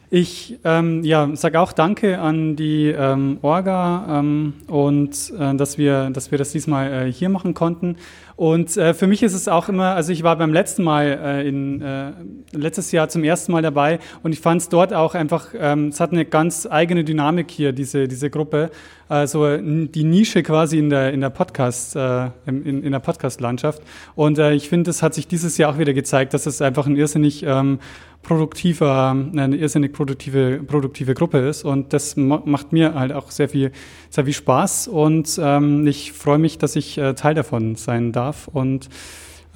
Ich 0.09 0.57
ähm, 0.63 1.03
ja, 1.03 1.29
sage 1.35 1.59
auch 1.59 1.71
Danke 1.71 2.17
an 2.19 2.55
die 2.55 2.87
ähm, 2.87 3.37
Orga 3.43 4.19
ähm, 4.19 4.53
und 4.65 5.31
äh, 5.37 5.53
dass, 5.55 5.77
wir, 5.77 6.09
dass 6.09 6.31
wir 6.31 6.39
das 6.39 6.53
diesmal 6.53 6.91
äh, 6.91 7.11
hier 7.11 7.29
machen 7.29 7.53
konnten. 7.53 7.97
Und 8.37 8.77
äh, 8.77 8.93
für 8.93 9.07
mich 9.07 9.23
ist 9.23 9.33
es 9.33 9.47
auch 9.47 9.67
immer, 9.67 9.95
also 9.95 10.13
ich 10.13 10.21
war 10.21 10.35
beim 10.37 10.53
letzten 10.53 10.83
Mal, 10.83 11.05
äh, 11.07 11.47
in, 11.49 11.81
äh, 11.81 12.11
letztes 12.51 12.91
Jahr 12.91 13.09
zum 13.09 13.23
ersten 13.23 13.51
Mal 13.51 13.63
dabei 13.63 13.97
und 14.21 14.31
ich 14.31 14.39
fand 14.39 14.61
es 14.61 14.69
dort 14.69 14.93
auch 14.93 15.15
einfach, 15.15 15.55
ähm, 15.57 15.87
es 15.87 15.99
hat 15.99 16.11
eine 16.11 16.23
ganz 16.23 16.67
eigene 16.69 17.03
Dynamik 17.03 17.49
hier, 17.49 17.73
diese, 17.73 18.07
diese 18.07 18.29
Gruppe. 18.29 18.69
Also 19.09 19.57
die 19.57 20.03
Nische 20.03 20.43
quasi 20.43 20.77
in 20.77 20.89
der, 20.89 21.13
in 21.13 21.21
der 21.21 21.29
Podcast, 21.29 21.95
äh, 21.95 22.29
in, 22.45 22.83
in 22.83 22.91
der 22.91 22.99
Podcast-Landschaft. 22.99 23.81
Und 24.15 24.37
äh, 24.37 24.53
ich 24.53 24.67
finde, 24.67 24.91
es 24.91 25.01
hat 25.01 25.13
sich 25.13 25.27
dieses 25.27 25.57
Jahr 25.57 25.73
auch 25.73 25.79
wieder 25.79 25.93
gezeigt, 25.93 26.33
dass 26.33 26.45
es 26.45 26.61
einfach 26.61 26.85
ein 26.87 26.97
irrsinnig 26.97 27.43
ähm, 27.43 27.79
produktiver, 28.27 29.11
eine 29.11 29.55
irrsinnig 29.55 29.93
produktive, 29.93 30.61
produktive 30.67 31.13
Gruppe 31.13 31.47
ist. 31.47 31.63
Und 31.63 31.93
das 31.93 32.17
macht 32.17 32.73
mir 32.73 32.93
halt 32.93 33.13
auch 33.13 33.31
sehr 33.31 33.47
viel, 33.47 33.71
sehr 34.09 34.25
viel 34.25 34.33
Spaß. 34.33 34.87
Und 34.87 35.39
ähm, 35.41 35.85
ich 35.87 36.13
freue 36.13 36.37
mich, 36.37 36.57
dass 36.57 36.75
ich 36.75 36.97
äh, 36.97 37.13
Teil 37.13 37.33
davon 37.33 37.75
sein 37.75 38.11
darf 38.11 38.47
und 38.47 38.89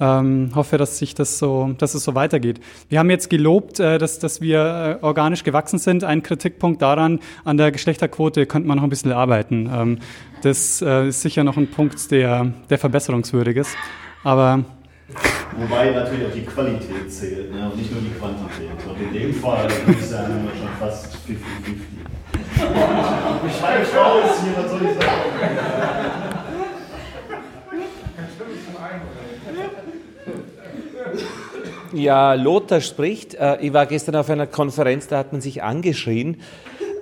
ähm, 0.00 0.50
hoffe, 0.54 0.78
dass 0.78 0.98
sich 0.98 1.14
das 1.14 1.38
so, 1.38 1.74
dass 1.78 1.94
es 1.94 2.02
so 2.02 2.14
weitergeht. 2.14 2.60
Wir 2.88 2.98
haben 2.98 3.08
jetzt 3.08 3.30
gelobt, 3.30 3.78
äh, 3.78 3.98
dass, 3.98 4.18
dass 4.18 4.40
wir 4.40 4.98
äh, 5.00 5.04
organisch 5.04 5.44
gewachsen 5.44 5.78
sind. 5.78 6.02
Ein 6.02 6.22
Kritikpunkt 6.22 6.82
daran, 6.82 7.20
an 7.44 7.56
der 7.56 7.70
Geschlechterquote 7.70 8.46
könnte 8.46 8.66
man 8.66 8.78
noch 8.78 8.84
ein 8.84 8.90
bisschen 8.90 9.12
arbeiten. 9.12 9.70
Ähm, 9.72 9.98
das 10.42 10.82
äh, 10.82 11.08
ist 11.08 11.22
sicher 11.22 11.44
noch 11.44 11.56
ein 11.56 11.70
Punkt, 11.70 12.10
der, 12.10 12.52
der 12.68 12.78
verbesserungswürdig 12.78 13.58
ist. 13.58 13.76
Aber 14.24 14.64
Wobei 15.56 15.90
natürlich 15.90 16.26
auch 16.26 16.34
die 16.34 16.44
Qualität 16.46 17.12
zählt 17.12 17.52
ne? 17.54 17.70
und 17.70 17.76
nicht 17.76 17.92
nur 17.92 18.00
die 18.00 18.10
Quantität. 18.18 18.70
Und 18.88 19.00
in 19.00 19.12
dem 19.12 19.34
Fall 19.34 19.68
würde 19.84 20.00
ich 20.00 20.06
sagen, 20.06 20.34
haben 20.34 20.44
wir 20.44 20.56
schon 20.56 20.68
fast 20.80 21.14
50-50. 21.28 22.01
Ich 23.46 23.58
schreibe 23.58 23.80
mich 23.80 23.96
raus 23.96 24.40
hier, 24.42 24.56
was 24.56 24.70
soll 24.70 24.82
ich 24.82 24.94
sagen? 24.94 25.22
Ja, 31.92 32.34
Lothar 32.34 32.80
spricht. 32.80 33.34
Äh, 33.34 33.58
ich 33.60 33.72
war 33.72 33.86
gestern 33.86 34.16
auf 34.16 34.30
einer 34.30 34.46
Konferenz, 34.46 35.08
da 35.08 35.18
hat 35.18 35.32
man 35.32 35.40
sich 35.40 35.62
angeschrien. 35.62 36.40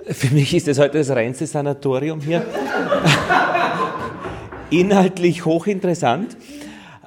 Für 0.07 0.33
mich 0.33 0.53
ist 0.53 0.67
das 0.67 0.79
heute 0.79 0.97
das 0.97 1.09
reinste 1.11 1.47
Sanatorium 1.47 2.19
hier. 2.19 2.45
Inhaltlich 4.69 5.45
hochinteressant. 5.45 6.35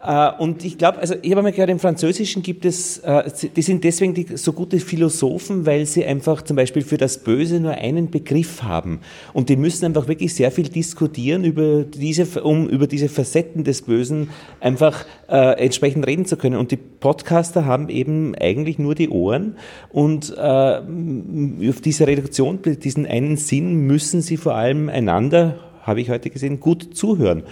Äh, 0.04 0.32
und 0.38 0.64
ich 0.64 0.76
glaube, 0.76 0.98
also 0.98 1.14
ich 1.22 1.30
habe 1.30 1.42
mal 1.42 1.52
gehört, 1.52 1.70
im 1.70 1.78
Französischen 1.78 2.42
gibt 2.42 2.64
es, 2.64 2.98
äh, 2.98 3.30
die 3.56 3.62
sind 3.62 3.84
deswegen 3.84 4.12
die, 4.12 4.36
so 4.36 4.52
gute 4.52 4.78
Philosophen, 4.78 5.64
weil 5.64 5.86
sie 5.86 6.04
einfach 6.04 6.42
zum 6.42 6.56
Beispiel 6.56 6.82
für 6.82 6.98
das 6.98 7.18
Böse 7.18 7.58
nur 7.58 7.72
einen 7.72 8.10
Begriff 8.10 8.62
haben. 8.62 9.00
Und 9.32 9.48
die 9.48 9.56
müssen 9.56 9.86
einfach 9.86 10.06
wirklich 10.06 10.34
sehr 10.34 10.50
viel 10.50 10.68
diskutieren 10.68 11.44
über 11.44 11.84
diese, 11.84 12.42
um 12.42 12.68
über 12.68 12.86
diese 12.86 13.08
Facetten 13.08 13.64
des 13.64 13.82
Bösen 13.82 14.28
einfach 14.60 15.06
äh, 15.28 15.64
entsprechend 15.64 16.06
reden 16.06 16.26
zu 16.26 16.36
können. 16.36 16.56
Und 16.56 16.70
die 16.70 16.76
Podcaster 16.76 17.64
haben 17.64 17.88
eben 17.88 18.34
eigentlich 18.34 18.78
nur 18.78 18.94
die 18.94 19.08
Ohren 19.08 19.56
und 19.90 20.34
äh, 20.36 20.40
auf 20.40 21.80
diese 21.80 22.06
Reduktion, 22.06 22.60
diesen 22.62 23.06
einen 23.06 23.36
Sinn 23.36 23.86
müssen 23.86 24.20
sie 24.20 24.36
vor 24.36 24.54
allem 24.54 24.88
einander 24.88 25.58
habe 25.84 26.00
ich 26.00 26.10
heute 26.10 26.30
gesehen, 26.30 26.60
gut 26.60 26.96
zuhören. 26.96 27.44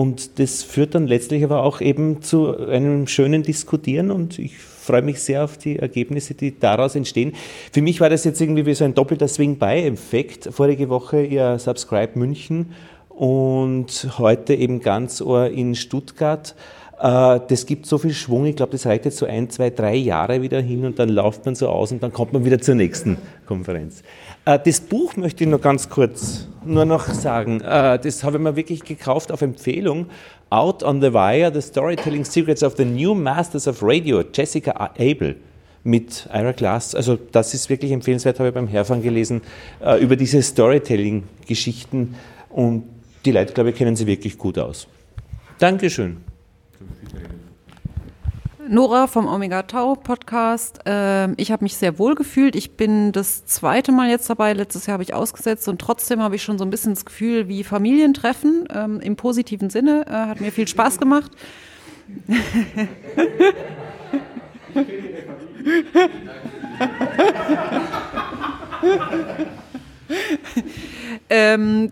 Und 0.00 0.38
das 0.38 0.62
führt 0.62 0.94
dann 0.94 1.06
letztlich 1.06 1.44
aber 1.44 1.62
auch 1.62 1.82
eben 1.82 2.22
zu 2.22 2.56
einem 2.56 3.06
schönen 3.06 3.42
Diskutieren 3.42 4.10
und 4.10 4.38
ich 4.38 4.56
freue 4.56 5.02
mich 5.02 5.20
sehr 5.20 5.44
auf 5.44 5.58
die 5.58 5.78
Ergebnisse, 5.78 6.32
die 6.32 6.58
daraus 6.58 6.94
entstehen. 6.94 7.34
Für 7.70 7.82
mich 7.82 8.00
war 8.00 8.08
das 8.08 8.24
jetzt 8.24 8.40
irgendwie 8.40 8.64
wie 8.64 8.72
so 8.72 8.86
ein 8.86 8.94
doppelter 8.94 9.28
Swing-by-Effekt. 9.28 10.48
Vorige 10.52 10.88
Woche 10.88 11.22
ihr 11.22 11.58
Subscribe 11.58 12.18
München 12.18 12.72
und 13.10 14.08
heute 14.16 14.54
eben 14.54 14.80
ganz 14.80 15.20
Ohr 15.20 15.48
in 15.48 15.74
Stuttgart. 15.74 16.54
Äh, 16.98 17.40
das 17.48 17.66
gibt 17.66 17.84
so 17.84 17.98
viel 17.98 18.14
Schwung, 18.14 18.46
ich 18.46 18.56
glaube, 18.56 18.72
das 18.72 18.86
reicht 18.86 19.04
jetzt 19.04 19.18
so 19.18 19.26
ein, 19.26 19.50
zwei, 19.50 19.68
drei 19.68 19.96
Jahre 19.96 20.40
wieder 20.40 20.62
hin 20.62 20.86
und 20.86 20.98
dann 20.98 21.10
läuft 21.10 21.44
man 21.44 21.54
so 21.54 21.68
aus 21.68 21.92
und 21.92 22.02
dann 22.02 22.14
kommt 22.14 22.32
man 22.32 22.46
wieder 22.46 22.58
zur 22.58 22.74
nächsten 22.74 23.18
Konferenz. 23.44 24.02
Äh, 24.44 24.58
das 24.64 24.80
Buch 24.80 25.16
möchte 25.16 25.44
ich 25.44 25.50
nur 25.50 25.60
ganz 25.60 25.88
kurz 25.88 26.46
nur 26.64 26.84
noch 26.84 27.06
sagen. 27.08 27.60
Äh, 27.60 27.98
das 27.98 28.24
habe 28.24 28.36
ich 28.36 28.42
mir 28.42 28.56
wirklich 28.56 28.84
gekauft 28.84 29.32
auf 29.32 29.42
Empfehlung. 29.42 30.06
Out 30.50 30.82
on 30.82 31.00
the 31.00 31.12
Wire, 31.12 31.52
The 31.52 31.60
Storytelling 31.60 32.24
Secrets 32.24 32.62
of 32.62 32.76
the 32.76 32.84
New 32.84 33.14
Masters 33.14 33.68
of 33.68 33.82
Radio, 33.82 34.24
Jessica 34.32 34.90
Abel 34.98 35.36
mit 35.84 36.28
Ira 36.32 36.52
Glass. 36.52 36.94
Also 36.94 37.16
das 37.16 37.54
ist 37.54 37.70
wirklich 37.70 37.92
empfehlenswert, 37.92 38.38
habe 38.38 38.48
ich 38.48 38.54
beim 38.54 38.68
Herfahren 38.68 39.02
gelesen, 39.02 39.42
äh, 39.84 40.00
über 40.00 40.16
diese 40.16 40.42
Storytelling-Geschichten. 40.42 42.16
Und 42.50 42.84
die 43.24 43.32
Leute, 43.32 43.52
glaube 43.52 43.70
ich, 43.70 43.76
kennen 43.76 43.96
sie 43.96 44.06
wirklich 44.06 44.36
gut 44.36 44.58
aus. 44.58 44.86
Dankeschön. 45.58 46.18
Nora 48.70 49.06
vom 49.08 49.26
Omega 49.26 49.64
Tau 49.64 49.96
Podcast. 49.96 50.78
Ähm, 50.86 51.34
ich 51.38 51.50
habe 51.50 51.64
mich 51.64 51.74
sehr 51.76 51.98
wohl 51.98 52.14
gefühlt. 52.14 52.54
Ich 52.54 52.76
bin 52.76 53.10
das 53.10 53.44
zweite 53.44 53.90
Mal 53.90 54.08
jetzt 54.10 54.30
dabei. 54.30 54.52
Letztes 54.52 54.86
Jahr 54.86 54.92
habe 54.92 55.02
ich 55.02 55.12
ausgesetzt 55.12 55.68
und 55.68 55.80
trotzdem 55.80 56.22
habe 56.22 56.36
ich 56.36 56.44
schon 56.44 56.56
so 56.56 56.62
ein 56.64 56.70
bisschen 56.70 56.94
das 56.94 57.04
Gefühl 57.04 57.48
wie 57.48 57.64
Familientreffen 57.64 58.68
ähm, 58.72 59.00
im 59.00 59.16
positiven 59.16 59.70
Sinne. 59.70 60.04
Äh, 60.06 60.12
hat 60.12 60.40
mir 60.40 60.52
viel 60.52 60.68
Spaß 60.68 61.00
gemacht. 61.00 61.32
ähm, 71.28 71.90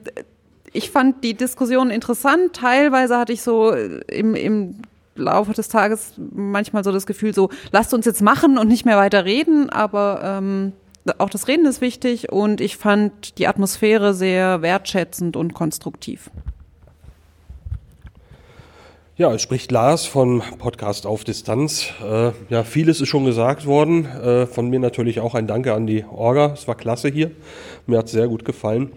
ich 0.73 0.93
fand 0.93 1.25
die 1.25 1.35
Diskussion 1.35 1.91
interessant. 1.91 2.53
Teilweise 2.53 3.19
hatte 3.19 3.33
ich 3.33 3.43
so 3.43 3.73
im, 3.73 4.37
im 4.37 4.77
Laufe 5.19 5.53
des 5.53 5.69
Tages 5.69 6.15
manchmal 6.17 6.85
so 6.85 6.93
das 6.93 7.07
Gefühl, 7.07 7.35
so 7.35 7.51
lasst 7.73 7.93
uns 7.95 8.07
jetzt 8.07 8.23
machen 8.23 8.59
und 8.59 8.69
nicht 8.69 8.85
mehr 8.85 8.97
weiter 8.97 9.25
reden, 9.25 9.71
aber 9.71 10.21
ähm, 10.25 10.73
auch 11.19 11.31
das 11.31 11.49
Reden 11.49 11.67
ist 11.67 11.81
wichtig 11.81 12.31
und 12.31 12.61
ich 12.61 12.77
fand 12.77 13.39
die 13.39 13.47
Atmosphäre 13.47 14.15
sehr 14.15 14.63
wertschätzend 14.63 15.37
und 15.37 15.55
konstruktiv. 15.55 16.31
Ja, 19.19 19.33
es 19.35 19.43
spricht 19.43 19.73
Lars 19.73 20.07
von 20.07 20.45
Podcast 20.59 21.05
auf 21.05 21.25
Distanz. 21.25 21.89
Äh, 22.09 22.31
ja, 22.51 22.63
vieles 22.63 23.01
ist 23.01 23.09
schon 23.09 23.25
gesagt 23.25 23.67
worden. 23.67 24.05
Äh, 24.05 24.47
von 24.47 24.71
mir 24.71 24.79
natürlich 24.79 25.19
auch 25.19 25.35
ein 25.35 25.49
Danke 25.49 25.75
an 25.75 25.89
die 25.89 26.05
Orga. 26.05 26.53
Es 26.53 26.69
war 26.69 26.77
klasse 26.77 27.09
hier. 27.09 27.33
Mir 27.89 27.99
hat 27.99 28.07
es 28.07 28.13
sehr 28.13 28.29
gut 28.29 28.45
gefallen. 28.45 28.93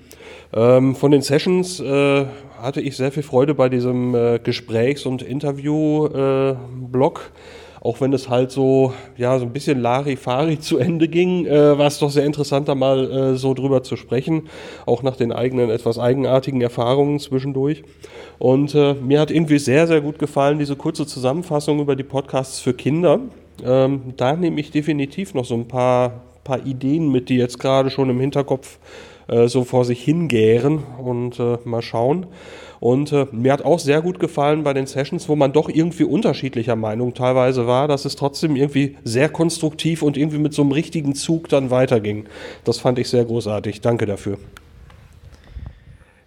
Ähm, 0.54 0.96
von 0.96 1.10
den 1.10 1.24
Sessions 1.24 1.80
äh, 1.80 2.26
hatte 2.62 2.82
ich 2.82 2.96
sehr 2.96 3.12
viel 3.12 3.24
Freude 3.24 3.54
bei 3.56 3.70
diesem 3.70 4.16
äh, 4.16 4.40
Gesprächs- 4.40 5.06
und 5.06 5.22
Interview-Blog. 5.22 7.20
Äh, 7.20 7.40
auch 7.84 8.00
wenn 8.00 8.14
es 8.14 8.30
halt 8.30 8.52
so, 8.52 8.94
ja, 9.18 9.40
so 9.40 9.46
ein 9.46 9.54
bisschen 9.54 9.82
Larifari 9.82 10.60
zu 10.60 10.78
Ende 10.78 11.08
ging, 11.08 11.48
äh, 11.48 11.78
war 11.78 11.88
es 11.88 11.98
doch 11.98 12.12
sehr 12.12 12.26
interessant, 12.26 12.68
da 12.68 12.76
mal 12.76 13.12
äh, 13.12 13.36
so 13.36 13.56
drüber 13.56 13.82
zu 13.82 13.96
sprechen. 13.96 14.50
Auch 14.86 15.02
nach 15.02 15.16
den 15.16 15.32
eigenen, 15.32 15.72
etwas 15.72 15.98
eigenartigen 15.98 16.62
Erfahrungen 16.62 17.20
zwischendurch. 17.20 17.84
Und 18.38 18.76
äh, 18.76 18.94
mir 18.94 19.20
hat 19.20 19.32
irgendwie 19.32 19.58
sehr, 19.58 19.88
sehr 19.88 20.02
gut 20.02 20.20
gefallen, 20.20 20.60
diese 20.60 20.76
kurze 20.76 21.08
Zusammenfassung 21.08 21.80
über 21.80 21.96
die 21.96 22.04
Podcasts 22.04 22.60
für 22.60 22.74
Kinder. 22.74 23.20
Ähm, 23.66 24.14
da 24.16 24.36
nehme 24.36 24.60
ich 24.60 24.70
definitiv 24.70 25.34
noch 25.34 25.46
so 25.46 25.56
ein 25.56 25.68
paar, 25.68 26.22
paar 26.44 26.64
Ideen 26.66 27.12
mit, 27.12 27.30
die 27.30 27.38
jetzt 27.38 27.60
gerade 27.60 27.90
schon 27.90 28.12
im 28.12 28.20
Hinterkopf 28.20 28.78
äh, 28.78 29.11
so 29.48 29.64
vor 29.64 29.86
sich 29.86 30.04
hingären 30.04 30.80
und 31.02 31.40
äh, 31.40 31.58
mal 31.64 31.82
schauen. 31.82 32.28
Und 32.82 33.14
äh, 33.14 33.28
mir 33.32 33.54
hat 33.54 33.64
auch 33.64 33.80
sehr 33.80 34.02
gut 34.02 34.20
gefallen 34.20 34.64
bei 34.64 34.74
den 34.74 34.88
Sessions, 34.88 35.30
wo 35.30 35.36
man 35.36 35.54
doch 35.54 35.70
irgendwie 35.70 36.04
unterschiedlicher 36.04 36.76
Meinung 36.76 37.14
teilweise 37.14 37.68
war, 37.68 37.88
dass 37.88 38.06
es 38.06 38.16
trotzdem 38.16 38.56
irgendwie 38.56 38.98
sehr 39.04 39.30
konstruktiv 39.30 40.02
und 40.02 40.18
irgendwie 40.18 40.40
mit 40.40 40.54
so 40.54 40.64
einem 40.64 40.72
richtigen 40.72 41.16
Zug 41.16 41.48
dann 41.48 41.70
weiterging. 41.70 42.26
Das 42.64 42.80
fand 42.80 43.00
ich 43.00 43.08
sehr 43.08 43.24
großartig. 43.24 43.82
Danke 43.82 44.06
dafür. 44.06 44.38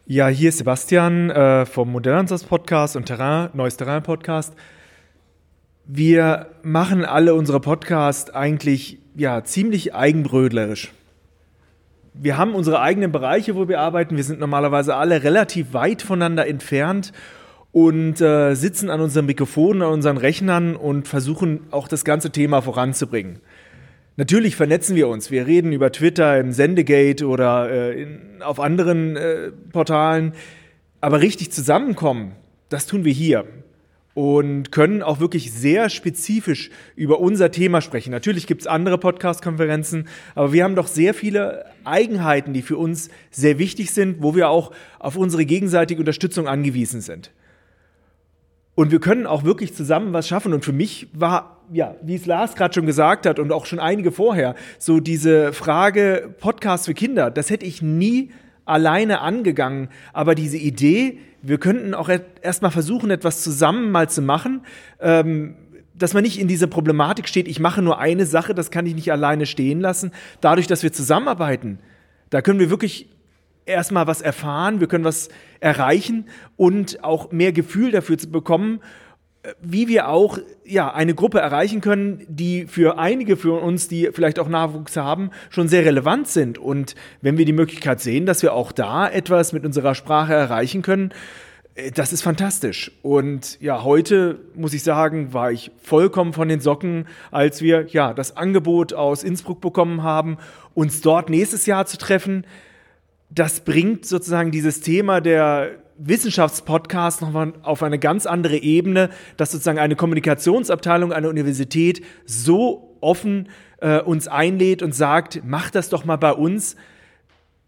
Ja, 0.06 0.28
hier 0.28 0.50
ist 0.50 0.58
Sebastian 0.58 1.30
äh, 1.30 1.66
vom 1.66 1.90
Modellansatz 1.90 2.44
Podcast 2.44 2.94
und 2.94 3.06
Terrain, 3.06 3.50
Neues 3.52 3.76
Terrain 3.76 4.02
Podcast. 4.02 4.54
Wir 5.86 6.46
machen 6.62 7.04
alle 7.04 7.34
unsere 7.34 7.60
Podcasts 7.60 8.30
eigentlich 8.30 8.98
ja 9.16 9.44
ziemlich 9.44 9.94
eigenbrödlerisch 9.94 10.92
wir 12.14 12.38
haben 12.38 12.54
unsere 12.54 12.80
eigenen 12.80 13.12
Bereiche, 13.12 13.56
wo 13.56 13.68
wir 13.68 13.80
arbeiten. 13.80 14.16
Wir 14.16 14.24
sind 14.24 14.40
normalerweise 14.40 14.94
alle 14.94 15.22
relativ 15.22 15.72
weit 15.72 16.00
voneinander 16.00 16.46
entfernt 16.46 17.12
und 17.72 18.20
äh, 18.20 18.54
sitzen 18.54 18.88
an 18.88 19.00
unseren 19.00 19.26
Mikrofonen, 19.26 19.82
an 19.82 19.92
unseren 19.92 20.16
Rechnern 20.16 20.76
und 20.76 21.08
versuchen 21.08 21.60
auch 21.72 21.88
das 21.88 22.04
ganze 22.04 22.30
Thema 22.30 22.62
voranzubringen. 22.62 23.40
Natürlich 24.16 24.54
vernetzen 24.54 24.94
wir 24.94 25.08
uns. 25.08 25.32
Wir 25.32 25.48
reden 25.48 25.72
über 25.72 25.90
Twitter, 25.90 26.38
im 26.38 26.52
Sendegate 26.52 27.26
oder 27.26 27.68
äh, 27.68 28.02
in, 28.02 28.42
auf 28.42 28.60
anderen 28.60 29.16
äh, 29.16 29.50
Portalen. 29.72 30.34
Aber 31.00 31.20
richtig 31.20 31.50
zusammenkommen, 31.50 32.36
das 32.68 32.86
tun 32.86 33.04
wir 33.04 33.12
hier 33.12 33.44
und 34.14 34.70
können 34.70 35.02
auch 35.02 35.18
wirklich 35.18 35.52
sehr 35.52 35.90
spezifisch 35.90 36.70
über 36.94 37.18
unser 37.20 37.50
Thema 37.50 37.80
sprechen. 37.80 38.12
Natürlich 38.12 38.46
gibt 38.46 38.62
es 38.62 38.66
andere 38.68 38.96
Podcast-Konferenzen, 38.96 40.08
aber 40.36 40.52
wir 40.52 40.62
haben 40.62 40.76
doch 40.76 40.86
sehr 40.86 41.14
viele 41.14 41.66
Eigenheiten, 41.84 42.52
die 42.52 42.62
für 42.62 42.76
uns 42.76 43.10
sehr 43.30 43.58
wichtig 43.58 43.90
sind, 43.90 44.22
wo 44.22 44.36
wir 44.36 44.48
auch 44.48 44.70
auf 45.00 45.16
unsere 45.16 45.44
gegenseitige 45.44 46.00
Unterstützung 46.00 46.46
angewiesen 46.46 47.00
sind. 47.00 47.32
Und 48.76 48.90
wir 48.90 49.00
können 49.00 49.26
auch 49.26 49.44
wirklich 49.44 49.74
zusammen 49.74 50.12
was 50.12 50.26
schaffen. 50.26 50.52
Und 50.52 50.64
für 50.64 50.72
mich 50.72 51.08
war, 51.12 51.60
ja, 51.72 51.94
wie 52.02 52.16
es 52.16 52.26
Lars 52.26 52.56
gerade 52.56 52.74
schon 52.74 52.86
gesagt 52.86 53.26
hat 53.26 53.38
und 53.38 53.52
auch 53.52 53.66
schon 53.66 53.78
einige 53.78 54.10
vorher, 54.10 54.54
so 54.78 55.00
diese 55.00 55.52
Frage 55.52 56.34
Podcast 56.40 56.86
für 56.86 56.94
Kinder, 56.94 57.30
das 57.30 57.50
hätte 57.50 57.66
ich 57.66 57.82
nie 57.82 58.30
alleine 58.64 59.20
angegangen. 59.20 59.88
Aber 60.12 60.34
diese 60.34 60.56
Idee, 60.56 61.18
wir 61.42 61.58
könnten 61.58 61.94
auch 61.94 62.08
erstmal 62.42 62.70
versuchen, 62.70 63.10
etwas 63.10 63.42
zusammen 63.42 63.90
mal 63.90 64.08
zu 64.08 64.22
machen, 64.22 64.62
ähm, 65.00 65.56
dass 65.94 66.12
man 66.12 66.24
nicht 66.24 66.40
in 66.40 66.48
dieser 66.48 66.66
Problematik 66.66 67.28
steht, 67.28 67.46
ich 67.46 67.60
mache 67.60 67.80
nur 67.80 67.98
eine 67.98 68.26
Sache, 68.26 68.54
das 68.54 68.70
kann 68.70 68.86
ich 68.86 68.94
nicht 68.94 69.12
alleine 69.12 69.46
stehen 69.46 69.80
lassen. 69.80 70.10
Dadurch, 70.40 70.66
dass 70.66 70.82
wir 70.82 70.92
zusammenarbeiten, 70.92 71.78
da 72.30 72.42
können 72.42 72.58
wir 72.58 72.70
wirklich 72.70 73.08
erstmal 73.66 74.06
was 74.06 74.20
erfahren, 74.20 74.80
wir 74.80 74.88
können 74.88 75.04
was 75.04 75.28
erreichen 75.60 76.26
und 76.56 77.04
auch 77.04 77.30
mehr 77.30 77.52
Gefühl 77.52 77.92
dafür 77.92 78.18
zu 78.18 78.30
bekommen, 78.30 78.80
wie 79.60 79.88
wir 79.88 80.08
auch 80.08 80.38
ja, 80.64 80.92
eine 80.92 81.14
Gruppe 81.14 81.38
erreichen 81.38 81.80
können, 81.80 82.24
die 82.28 82.66
für 82.66 82.98
einige 82.98 83.36
von 83.36 83.58
uns, 83.58 83.88
die 83.88 84.10
vielleicht 84.12 84.38
auch 84.38 84.48
Nachwuchs 84.48 84.96
haben, 84.96 85.30
schon 85.50 85.68
sehr 85.68 85.84
relevant 85.84 86.28
sind. 86.28 86.58
Und 86.58 86.94
wenn 87.20 87.36
wir 87.36 87.44
die 87.44 87.52
Möglichkeit 87.52 88.00
sehen, 88.00 88.24
dass 88.26 88.42
wir 88.42 88.54
auch 88.54 88.72
da 88.72 89.08
etwas 89.08 89.52
mit 89.52 89.66
unserer 89.66 89.94
Sprache 89.94 90.32
erreichen 90.32 90.82
können, 90.82 91.12
äh, 91.74 91.90
das 91.90 92.12
ist 92.12 92.22
fantastisch. 92.22 92.90
Und 93.02 93.60
ja, 93.60 93.84
heute 93.84 94.40
muss 94.54 94.72
ich 94.72 94.82
sagen, 94.82 95.34
war 95.34 95.52
ich 95.52 95.70
vollkommen 95.82 96.32
von 96.32 96.48
den 96.48 96.60
Socken, 96.60 97.06
als 97.30 97.60
wir 97.60 97.86
ja 97.88 98.14
das 98.14 98.36
Angebot 98.36 98.94
aus 98.94 99.22
Innsbruck 99.22 99.60
bekommen 99.60 100.02
haben, 100.02 100.38
uns 100.72 101.02
dort 101.02 101.28
nächstes 101.28 101.66
Jahr 101.66 101.84
zu 101.84 101.98
treffen. 101.98 102.46
Das 103.28 103.60
bringt 103.60 104.06
sozusagen 104.06 104.50
dieses 104.50 104.80
Thema 104.80 105.20
der 105.20 105.83
Wissenschaftspodcast 105.98 107.22
nochmal 107.22 107.54
auf 107.62 107.82
eine 107.82 107.98
ganz 107.98 108.26
andere 108.26 108.56
Ebene, 108.56 109.10
dass 109.36 109.52
sozusagen 109.52 109.78
eine 109.78 109.96
Kommunikationsabteilung 109.96 111.12
einer 111.12 111.28
Universität 111.28 112.02
so 112.26 112.96
offen 113.00 113.48
äh, 113.80 114.00
uns 114.00 114.28
einlädt 114.28 114.82
und 114.82 114.94
sagt, 114.94 115.42
mach 115.44 115.70
das 115.70 115.88
doch 115.88 116.04
mal 116.04 116.16
bei 116.16 116.32
uns. 116.32 116.76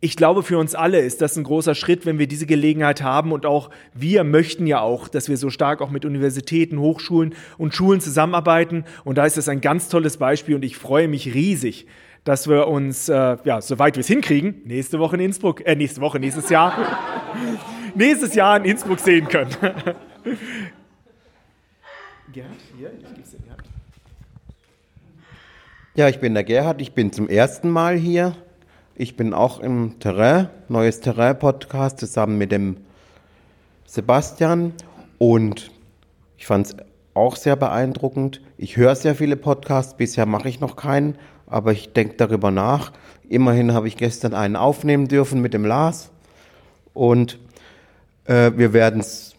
ich 0.00 0.16
glaube, 0.16 0.42
für 0.42 0.58
uns 0.58 0.74
alle 0.74 1.00
ist 1.00 1.20
das 1.22 1.36
ein 1.36 1.44
großer 1.44 1.74
Schritt, 1.74 2.04
wenn 2.04 2.18
wir 2.18 2.26
diese 2.26 2.46
Gelegenheit 2.46 3.02
haben. 3.02 3.32
Und 3.32 3.46
auch 3.46 3.70
wir 3.94 4.24
möchten 4.24 4.66
ja 4.66 4.80
auch, 4.80 5.08
dass 5.08 5.28
wir 5.28 5.36
so 5.36 5.50
stark 5.50 5.80
auch 5.80 5.90
mit 5.90 6.04
Universitäten, 6.04 6.78
Hochschulen 6.78 7.34
und 7.58 7.74
Schulen 7.74 8.00
zusammenarbeiten. 8.00 8.84
Und 9.04 9.18
da 9.18 9.24
ist 9.24 9.36
das 9.36 9.48
ein 9.48 9.60
ganz 9.60 9.88
tolles 9.88 10.18
Beispiel. 10.18 10.54
Und 10.54 10.64
ich 10.64 10.76
freue 10.76 11.08
mich 11.08 11.34
riesig, 11.34 11.86
dass 12.24 12.48
wir 12.48 12.66
uns, 12.66 13.08
äh, 13.08 13.36
ja, 13.44 13.60
soweit 13.60 13.96
wir 13.96 14.00
es 14.00 14.08
hinkriegen, 14.08 14.62
nächste 14.64 14.98
Woche 14.98 15.16
in 15.16 15.22
Innsbruck, 15.22 15.64
äh, 15.64 15.76
nächste 15.76 16.00
Woche, 16.00 16.18
nächstes 16.18 16.50
Jahr, 16.50 16.74
nächstes 17.96 18.34
Jahr 18.34 18.58
in 18.58 18.64
Innsbruck 18.64 19.00
sehen 19.00 19.28
können. 19.28 19.50
Gerhard, 22.32 22.52
hier, 22.76 22.92
ich 22.92 23.14
gebe 23.14 23.28
dir 23.28 23.38
Gerhard. 23.44 23.62
Ja, 25.94 26.08
ich 26.08 26.20
bin 26.20 26.34
der 26.34 26.44
Gerhard, 26.44 26.80
ich 26.80 26.92
bin 26.92 27.12
zum 27.12 27.28
ersten 27.28 27.70
Mal 27.70 27.96
hier. 27.96 28.36
Ich 28.94 29.16
bin 29.16 29.32
auch 29.34 29.60
im 29.60 29.98
Terrain, 29.98 30.48
neues 30.68 31.00
Terrain-Podcast 31.00 31.98
zusammen 31.98 32.38
mit 32.38 32.52
dem 32.52 32.78
Sebastian 33.84 34.72
und 35.18 35.70
ich 36.38 36.46
fand 36.46 36.66
es 36.66 36.76
auch 37.14 37.36
sehr 37.36 37.56
beeindruckend. 37.56 38.42
Ich 38.58 38.76
höre 38.76 38.94
sehr 38.96 39.14
viele 39.14 39.36
Podcasts, 39.36 39.96
bisher 39.96 40.26
mache 40.26 40.48
ich 40.48 40.60
noch 40.60 40.76
keinen, 40.76 41.16
aber 41.46 41.72
ich 41.72 41.92
denke 41.92 42.16
darüber 42.16 42.50
nach. 42.50 42.92
Immerhin 43.28 43.72
habe 43.72 43.88
ich 43.88 43.96
gestern 43.96 44.34
einen 44.34 44.56
aufnehmen 44.56 45.08
dürfen 45.08 45.40
mit 45.40 45.54
dem 45.54 45.64
Lars 45.64 46.10
und 46.92 47.38
äh, 48.26 48.52
wir 48.56 48.72
werden 48.72 49.00
es 49.00 49.34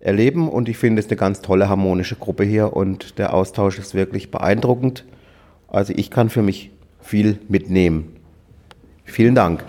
erleben 0.00 0.48
und 0.48 0.68
ich 0.68 0.78
finde 0.78 1.00
es 1.00 1.08
eine 1.08 1.16
ganz 1.16 1.40
tolle 1.42 1.68
harmonische 1.68 2.16
Gruppe 2.16 2.44
hier 2.44 2.74
und 2.74 3.18
der 3.18 3.34
Austausch 3.34 3.78
ist 3.78 3.94
wirklich 3.94 4.30
beeindruckend. 4.30 5.04
Also 5.68 5.92
ich 5.96 6.10
kann 6.10 6.30
für 6.30 6.42
mich 6.42 6.70
viel 7.00 7.38
mitnehmen. 7.48 8.16
Vielen 9.04 9.34
Dank. 9.34 9.64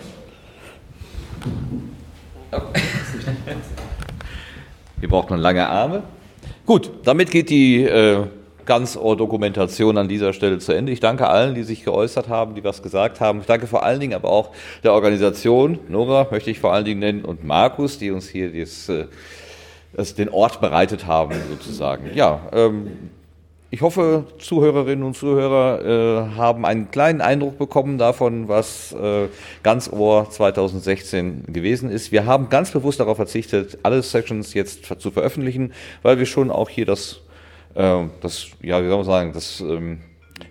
Wir 4.98 5.08
brauchen 5.08 5.36
lange 5.38 5.66
Arme. 5.68 6.04
Gut, 6.64 6.92
damit 7.04 7.30
geht 7.32 7.50
die 7.50 7.82
äh, 7.82 8.24
Ganzohr-Dokumentation 8.66 9.98
an 9.98 10.08
dieser 10.08 10.32
Stelle 10.32 10.58
zu 10.58 10.72
Ende. 10.72 10.92
Ich 10.92 11.00
danke 11.00 11.28
allen, 11.28 11.54
die 11.54 11.62
sich 11.62 11.84
geäußert 11.84 12.28
haben, 12.28 12.54
die 12.54 12.64
was 12.64 12.82
gesagt 12.82 13.20
haben. 13.20 13.40
Ich 13.40 13.46
danke 13.46 13.66
vor 13.66 13.82
allen 13.82 14.00
Dingen 14.00 14.14
aber 14.14 14.30
auch 14.30 14.50
der 14.82 14.92
Organisation, 14.92 15.78
Nora 15.88 16.26
möchte 16.30 16.50
ich 16.50 16.60
vor 16.60 16.72
allen 16.72 16.84
Dingen 16.84 17.00
nennen, 17.00 17.24
und 17.24 17.44
Markus, 17.44 17.98
die 17.98 18.10
uns 18.10 18.28
hier 18.28 18.52
das, 18.52 18.88
äh, 18.88 19.06
das 19.92 20.14
den 20.14 20.28
Ort 20.28 20.60
bereitet 20.60 21.06
haben, 21.06 21.34
sozusagen. 21.50 22.10
Ja, 22.14 22.40
ähm, 22.52 22.88
ich 23.74 23.80
hoffe, 23.80 24.26
Zuhörerinnen 24.36 25.02
und 25.02 25.16
Zuhörer 25.16 25.80
äh, 25.82 26.36
haben 26.36 26.66
einen 26.66 26.90
kleinen 26.90 27.22
Eindruck 27.22 27.56
bekommen 27.56 27.96
davon, 27.96 28.46
was 28.46 28.92
äh, 28.92 29.28
Ganzohr 29.62 30.28
2016 30.28 31.44
gewesen 31.46 31.90
ist. 31.90 32.12
Wir 32.12 32.26
haben 32.26 32.50
ganz 32.50 32.70
bewusst 32.70 33.00
darauf 33.00 33.16
verzichtet, 33.16 33.78
alle 33.82 34.02
Sections 34.02 34.52
jetzt 34.52 35.00
zu 35.00 35.10
veröffentlichen, 35.10 35.72
weil 36.02 36.18
wir 36.18 36.26
schon 36.26 36.50
auch 36.50 36.68
hier 36.68 36.84
das, 36.84 37.20
das 37.74 38.48
ja, 38.62 38.82
wie 38.82 38.88
soll 38.88 38.96
man 38.96 39.04
sagen, 39.04 39.32
das, 39.32 39.60
ähm, 39.60 40.00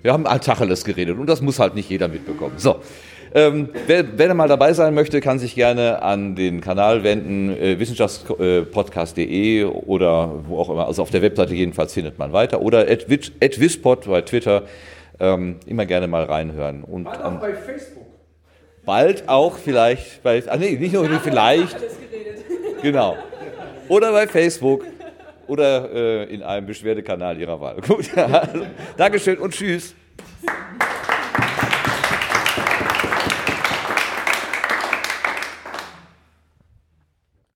wir 0.02 0.14
haben 0.14 0.26
Altacheles 0.26 0.84
geredet 0.84 1.18
und 1.18 1.28
das 1.28 1.42
muss 1.42 1.60
halt 1.60 1.76
nicht 1.76 1.90
jeder 1.90 2.08
mitbekommen. 2.08 2.56
So. 2.58 2.82
Ähm, 3.34 3.70
wer, 3.88 4.18
wer 4.18 4.34
mal 4.34 4.50
dabei 4.50 4.74
sein 4.74 4.94
möchte, 4.94 5.22
kann 5.22 5.40
sich 5.40 5.56
gerne 5.56 6.02
an 6.02 6.36
den 6.36 6.60
Kanal 6.60 7.04
wenden, 7.04 7.50
äh, 7.50 7.80
wissenschaftspodcast.de 7.80 9.64
oder 9.64 10.44
wo 10.48 10.60
auch 10.60 10.70
immer. 10.70 10.88
Also 10.88 11.02
auf 11.02 11.12
der 11.12 11.22
Webseite 11.22 11.56
jedenfalls 11.56 11.94
findet 11.94 12.20
man 12.20 12.34
weiter. 12.34 12.62
Oder 12.62 12.80
at, 12.80 13.06
at 13.10 13.60
Wispod 13.60 14.06
bei 14.06 14.22
Twitter. 14.22 14.64
Ähm, 15.20 15.58
immer 15.66 15.86
gerne 15.86 16.08
mal 16.08 16.24
reinhören. 16.24 16.84
Und, 16.84 17.06
Bald 17.06 17.24
auch 17.24 17.40
bei 17.40 17.54
Facebook. 17.54 18.06
Bald 18.86 19.30
auch 19.30 19.58
vielleicht 19.58 20.24
bei, 20.24 20.44
ah 20.48 20.58
nee, 20.58 20.72
nicht 20.72 20.94
nur 20.94 21.08
vielleicht. 21.24 21.78
Genau. 22.82 23.16
Oder 23.88 24.12
bei 24.12 24.28
Facebook. 24.28 24.84
Oder 25.52 25.92
äh, 25.94 26.34
in 26.34 26.44
einem 26.44 26.66
Beschwerdekanal 26.66 27.38
Ihrer 27.38 27.60
Wahl. 27.60 27.82
Gut. 27.86 28.10
Dankeschön 28.96 29.38
und 29.38 29.54
tschüss. 29.54 29.94